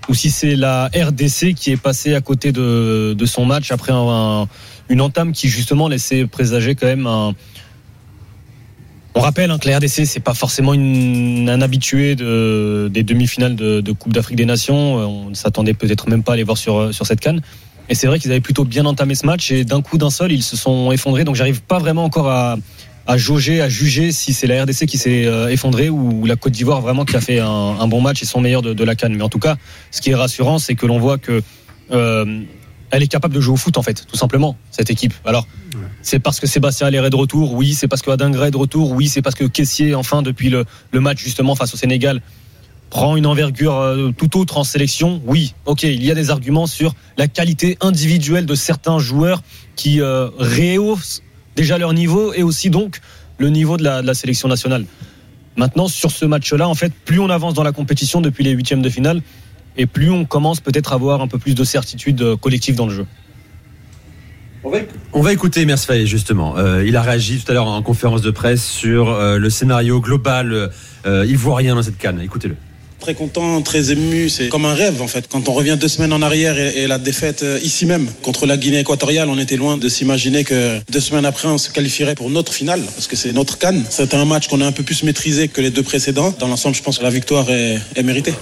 ou 0.08 0.14
si 0.14 0.32
c'est 0.32 0.56
la 0.56 0.90
RDC 0.96 1.54
qui 1.54 1.72
est 1.72 1.78
passée 1.78 2.16
à 2.16 2.22
côté 2.22 2.54
de, 2.54 3.14
de 3.14 3.26
son 3.26 3.46
match 3.46 3.72
après 3.72 3.92
un- 3.92 4.42
un- 4.44 4.48
une 4.90 5.02
entame 5.02 5.34
qui 5.34 5.50
justement 5.50 5.90
laissait 5.90 6.26
présager 6.28 6.76
quand 6.76 6.88
même 6.88 7.08
un, 7.08 7.34
on 9.16 9.20
rappelle 9.20 9.52
hein, 9.52 9.60
que 9.60 9.68
la 9.68 9.78
RDC, 9.78 10.06
c'est 10.06 10.20
pas 10.20 10.34
forcément 10.34 10.74
une, 10.74 11.48
un 11.50 11.62
habitué 11.62 12.16
de, 12.16 12.90
des 12.92 13.04
demi-finales 13.04 13.56
de, 13.56 13.92
Coupe 13.92 14.14
d'Afrique 14.14 14.38
des 14.38 14.46
Nations. 14.46 15.00
Euh, 15.00 15.06
On 15.06 15.30
ne 15.30 15.36
s'attendait 15.36 15.74
peut-être 15.74 16.10
même 16.10 16.24
pas 16.24 16.34
à 16.34 16.36
les 16.36 16.44
voir 16.44 16.58
sur, 16.58 16.78
euh, 16.78 16.92
sur 16.92 17.06
cette 17.06 17.20
canne. 17.20 17.42
Et 17.90 17.96
c'est 17.96 18.08
vrai 18.08 18.18
qu'ils 18.18 18.32
avaient 18.32 18.42
plutôt 18.42 18.64
bien 18.64 18.86
entamé 18.86 19.14
ce 19.14 19.26
match 19.26 19.52
et 19.52 19.66
d'un 19.66 19.82
coup 19.82 19.98
d'un 19.98 20.10
seul, 20.10 20.32
ils 20.32 20.42
se 20.42 20.58
sont 20.58 20.92
effondrés. 20.92 21.26
Donc 21.26 21.36
j'arrive 21.36 21.62
pas 21.62 21.80
vraiment 21.80 22.06
encore 22.06 22.30
à, 22.30 22.58
jauger, 23.18 23.62
à 23.62 23.70
juger 23.70 24.12
si 24.12 24.34
c'est 24.34 24.48
la 24.48 24.64
RDC 24.64 24.86
qui 24.86 24.98
s'est 24.98 25.26
euh, 25.26 25.50
effondrée 25.50 25.90
ou 25.90 26.26
la 26.26 26.36
Côte 26.36 26.54
d'Ivoire 26.54 26.82
vraiment 26.82 27.06
qui 27.06 27.16
a 27.16 27.22
fait 27.22 27.40
un, 27.40 27.88
bon 27.88 28.02
match 28.02 28.24
et 28.24 28.26
son 28.26 28.42
meilleur 28.42 28.62
de, 28.62 28.84
la 28.84 28.96
canne. 28.96 29.14
Mais 29.16 29.24
en 29.24 29.30
tout 29.30 29.40
cas, 29.40 29.58
ce 29.92 30.02
qui 30.02 30.12
est 30.12 30.16
rassurant, 30.16 30.60
c'est 30.60 30.76
que 30.76 30.86
l'on 30.86 30.98
voit 30.98 31.18
que 31.18 31.44
elle 32.94 33.02
est 33.02 33.08
capable 33.08 33.34
de 33.34 33.42
jouer 33.42 33.56
au 33.56 33.58
foot 33.58 33.78
en 33.78 33.82
fait, 33.82 34.06
tout 34.08 34.16
simplement, 34.16 34.56
cette 34.70 34.92
équipe. 34.92 35.14
Alors, 35.26 35.48
c'est 36.04 36.20
parce 36.20 36.40
que 36.40 36.46
Sébastien 36.46 36.86
Aller 36.86 37.00
est 37.00 37.10
de 37.10 37.16
retour, 37.16 37.54
oui, 37.54 37.74
c'est 37.74 37.88
parce 37.88 38.04
que 38.04 38.12
Adingra 38.12 38.48
est 38.50 38.52
de 38.52 38.58
retour, 38.58 38.92
oui, 38.92 39.08
c'est 39.08 39.24
parce 39.24 39.36
que 39.36 39.46
Caissier, 39.46 39.96
enfin, 39.96 40.22
depuis 40.22 40.50
le, 40.50 40.64
le 40.92 41.00
match 41.00 41.18
justement 41.18 41.56
face 41.56 41.74
au 41.74 41.78
Sénégal, 41.78 42.22
prend 42.92 43.18
une 43.18 43.26
envergure 43.26 43.76
euh, 43.76 44.12
tout 44.16 44.40
autre 44.40 44.58
en 44.58 44.64
sélection, 44.64 45.24
oui, 45.26 45.56
ok, 45.66 45.82
il 45.84 46.06
y 46.06 46.12
a 46.12 46.16
des 46.16 46.30
arguments 46.30 46.68
sur 46.68 46.94
la 47.18 47.28
qualité 47.28 47.80
individuelle 47.82 48.46
de 48.46 48.54
certains 48.54 49.00
joueurs 49.00 49.42
qui 49.76 50.00
euh, 50.00 50.30
rehaussent 50.38 51.24
déjà 51.56 51.80
leur 51.80 51.94
niveau 51.94 52.32
et 52.34 52.44
aussi 52.44 52.70
donc 52.70 53.02
le 53.40 53.50
niveau 53.50 53.78
de 53.78 53.84
la, 53.84 54.04
de 54.04 54.08
la 54.08 54.14
sélection 54.14 54.48
nationale. 54.48 54.86
Maintenant, 55.56 55.88
sur 55.88 56.12
ce 56.12 56.26
match-là, 56.26 56.70
en 56.70 56.76
fait, 56.76 56.94
plus 56.94 57.20
on 57.20 57.32
avance 57.32 57.56
dans 57.56 57.64
la 57.64 57.72
compétition 57.72 58.22
depuis 58.22 58.44
les 58.44 58.52
huitièmes 58.52 58.84
de 58.84 58.90
finale, 58.90 59.24
et 59.78 59.86
plus 59.86 60.10
on 60.10 60.26
commence 60.26 60.60
peut-être 60.60 60.92
à 60.92 60.96
avoir 60.96 61.22
un 61.22 61.28
peu 61.28 61.38
plus 61.38 61.56
de 61.56 61.64
certitude 61.64 62.22
euh, 62.22 62.38
collective 62.38 62.76
dans 62.76 62.88
le 62.88 62.94
jeu. 62.94 63.06
On 65.12 65.22
va 65.22 65.34
écouter 65.34 65.66
Mers 65.66 65.80
Faye, 65.80 66.08
justement. 66.08 66.58
Euh, 66.58 66.86
il 66.88 66.96
a 66.96 67.02
réagi 67.02 67.38
tout 67.38 67.52
à 67.52 67.54
l'heure 67.54 67.68
en 67.68 67.82
conférence 67.82 68.22
de 68.22 68.32
presse 68.32 68.66
sur 68.66 69.10
euh, 69.10 69.38
le 69.38 69.50
scénario 69.50 70.00
global 70.00 70.72
euh, 71.06 71.26
ivoirien 71.28 71.76
dans 71.76 71.84
cette 71.84 71.98
canne. 71.98 72.22
Écoutez-le. 72.22 72.56
Très 73.00 73.14
content, 73.14 73.62
très 73.62 73.92
ému, 73.92 74.30
c'est 74.30 74.48
comme 74.48 74.64
un 74.64 74.74
rêve 74.74 75.02
en 75.02 75.08
fait. 75.08 75.28
Quand 75.30 75.50
on 75.50 75.52
revient 75.52 75.76
deux 75.78 75.90
semaines 75.90 76.14
en 76.14 76.22
arrière 76.22 76.58
et, 76.58 76.84
et 76.84 76.88
la 76.88 76.98
défaite 76.98 77.44
euh, 77.44 77.60
ici 77.62 77.86
même 77.86 78.08
contre 78.22 78.46
la 78.46 78.56
Guinée 78.56 78.80
équatoriale, 78.80 79.28
on 79.28 79.38
était 79.38 79.58
loin 79.58 79.78
de 79.78 79.90
s'imaginer 79.90 80.46
que 80.46 80.80
deux 80.90 81.02
semaines 81.02 81.26
après 81.26 81.50
on 81.50 81.58
se 81.58 81.70
qualifierait 81.70 82.16
pour 82.16 82.30
notre 82.30 82.54
finale 82.54 82.80
parce 82.96 83.08
que 83.08 83.18
c'est 83.18 83.34
notre 83.34 83.58
canne. 83.58 83.84
C'était 83.90 84.16
un 84.16 84.24
match 84.24 84.48
qu'on 84.48 84.62
a 84.62 84.66
un 84.66 84.72
peu 84.72 84.84
plus 84.84 85.04
maîtrisé 85.04 85.50
que 85.50 85.60
les 85.60 85.72
deux 85.72 85.84
précédents. 85.84 86.34
Dans 86.40 86.48
l'ensemble, 86.48 86.78
je 86.78 86.82
pense 86.82 87.00
que 87.00 87.04
la 87.04 87.10
victoire 87.10 87.50
est, 87.50 87.78
est 87.98 88.04
méritée. 88.04 88.34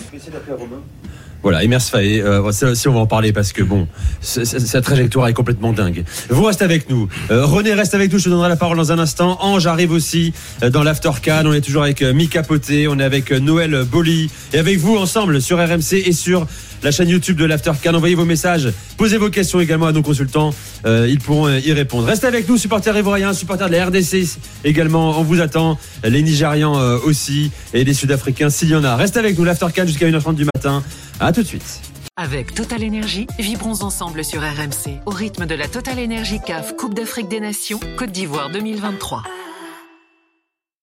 Voilà, 1.43 1.63
Emers 1.63 1.81
Faé, 1.81 2.21
euh, 2.21 2.51
ça 2.51 2.67
aussi 2.69 2.87
on 2.87 2.93
va 2.93 2.99
en 2.99 3.07
parler 3.07 3.33
parce 3.33 3.51
que 3.51 3.63
bon, 3.63 3.87
sa- 4.21 4.81
trajectoire 4.81 5.27
est 5.27 5.33
complètement 5.33 5.73
dingue. 5.73 6.03
Vous 6.29 6.43
restez 6.43 6.63
avec 6.63 6.87
nous. 6.89 7.07
Euh, 7.31 7.45
René 7.45 7.73
reste 7.73 7.95
avec 7.95 8.13
nous, 8.13 8.19
je 8.19 8.25
te 8.25 8.29
donnerai 8.29 8.47
la 8.49 8.55
parole 8.55 8.77
dans 8.77 8.91
un 8.91 8.99
instant. 8.99 9.37
Ange 9.41 9.65
arrive 9.65 9.91
aussi 9.91 10.33
euh, 10.61 10.69
dans 10.69 10.83
l'After 10.83 11.09
Can. 11.23 11.43
On 11.45 11.53
est 11.53 11.61
toujours 11.61 11.81
avec 11.83 12.03
euh, 12.03 12.13
Mika 12.13 12.43
Poté, 12.43 12.87
on 12.87 12.99
est 12.99 13.03
avec 13.03 13.31
euh, 13.31 13.39
Noël 13.39 13.85
Boli 13.91 14.29
et 14.53 14.59
avec 14.59 14.77
vous 14.77 14.97
ensemble 14.97 15.41
sur 15.41 15.57
RMC 15.57 15.93
et 16.05 16.11
sur 16.13 16.45
la 16.83 16.91
chaîne 16.91 17.09
YouTube 17.09 17.37
de 17.37 17.45
l'After 17.45 17.71
Can. 17.83 17.93
Envoyez 17.93 18.15
vos 18.15 18.25
messages, 18.25 18.69
posez 18.97 19.17
vos 19.17 19.29
questions 19.29 19.59
également 19.59 19.87
à 19.87 19.91
nos 19.91 20.01
consultants. 20.01 20.53
Euh, 20.85 21.07
ils 21.09 21.19
pourront 21.19 21.47
euh, 21.47 21.59
y 21.59 21.73
répondre. 21.73 22.07
Restez 22.07 22.27
avec 22.27 22.47
nous, 22.47 22.57
supporters 22.57 22.97
ivoiriens, 22.97 23.33
supporters 23.33 23.67
de 23.67 23.73
la 23.73 23.85
RDC 23.85 24.37
également. 24.63 25.19
On 25.19 25.23
vous 25.23 25.41
attend. 25.41 25.77
Les 26.03 26.23
Nigérians 26.23 26.77
euh, 26.77 26.97
aussi 27.05 27.51
et 27.73 27.83
les 27.83 27.93
Sud-Africains 27.93 28.49
s'il 28.49 28.69
y 28.69 28.75
en 28.75 28.83
a. 28.83 28.95
Restez 28.95 29.19
avec 29.19 29.37
nous, 29.37 29.43
l'After 29.43 29.67
Can 29.75 29.85
jusqu'à 29.85 30.07
1h30 30.07 30.35
du 30.35 30.45
matin. 30.55 30.83
À 31.19 31.31
tout 31.31 31.41
de 31.41 31.47
suite. 31.47 31.81
Avec 32.17 32.53
Total 32.53 32.83
Énergie, 32.83 33.27
vibrons 33.39 33.83
ensemble 33.83 34.23
sur 34.23 34.41
RMC 34.41 34.99
au 35.05 35.11
rythme 35.11 35.45
de 35.45 35.55
la 35.55 35.67
Total 35.67 35.97
Énergie 35.97 36.39
CAF 36.45 36.75
Coupe 36.75 36.93
d'Afrique 36.93 37.29
des 37.29 37.39
Nations 37.39 37.79
Côte 37.97 38.11
d'Ivoire 38.11 38.49
2023. 38.51 39.23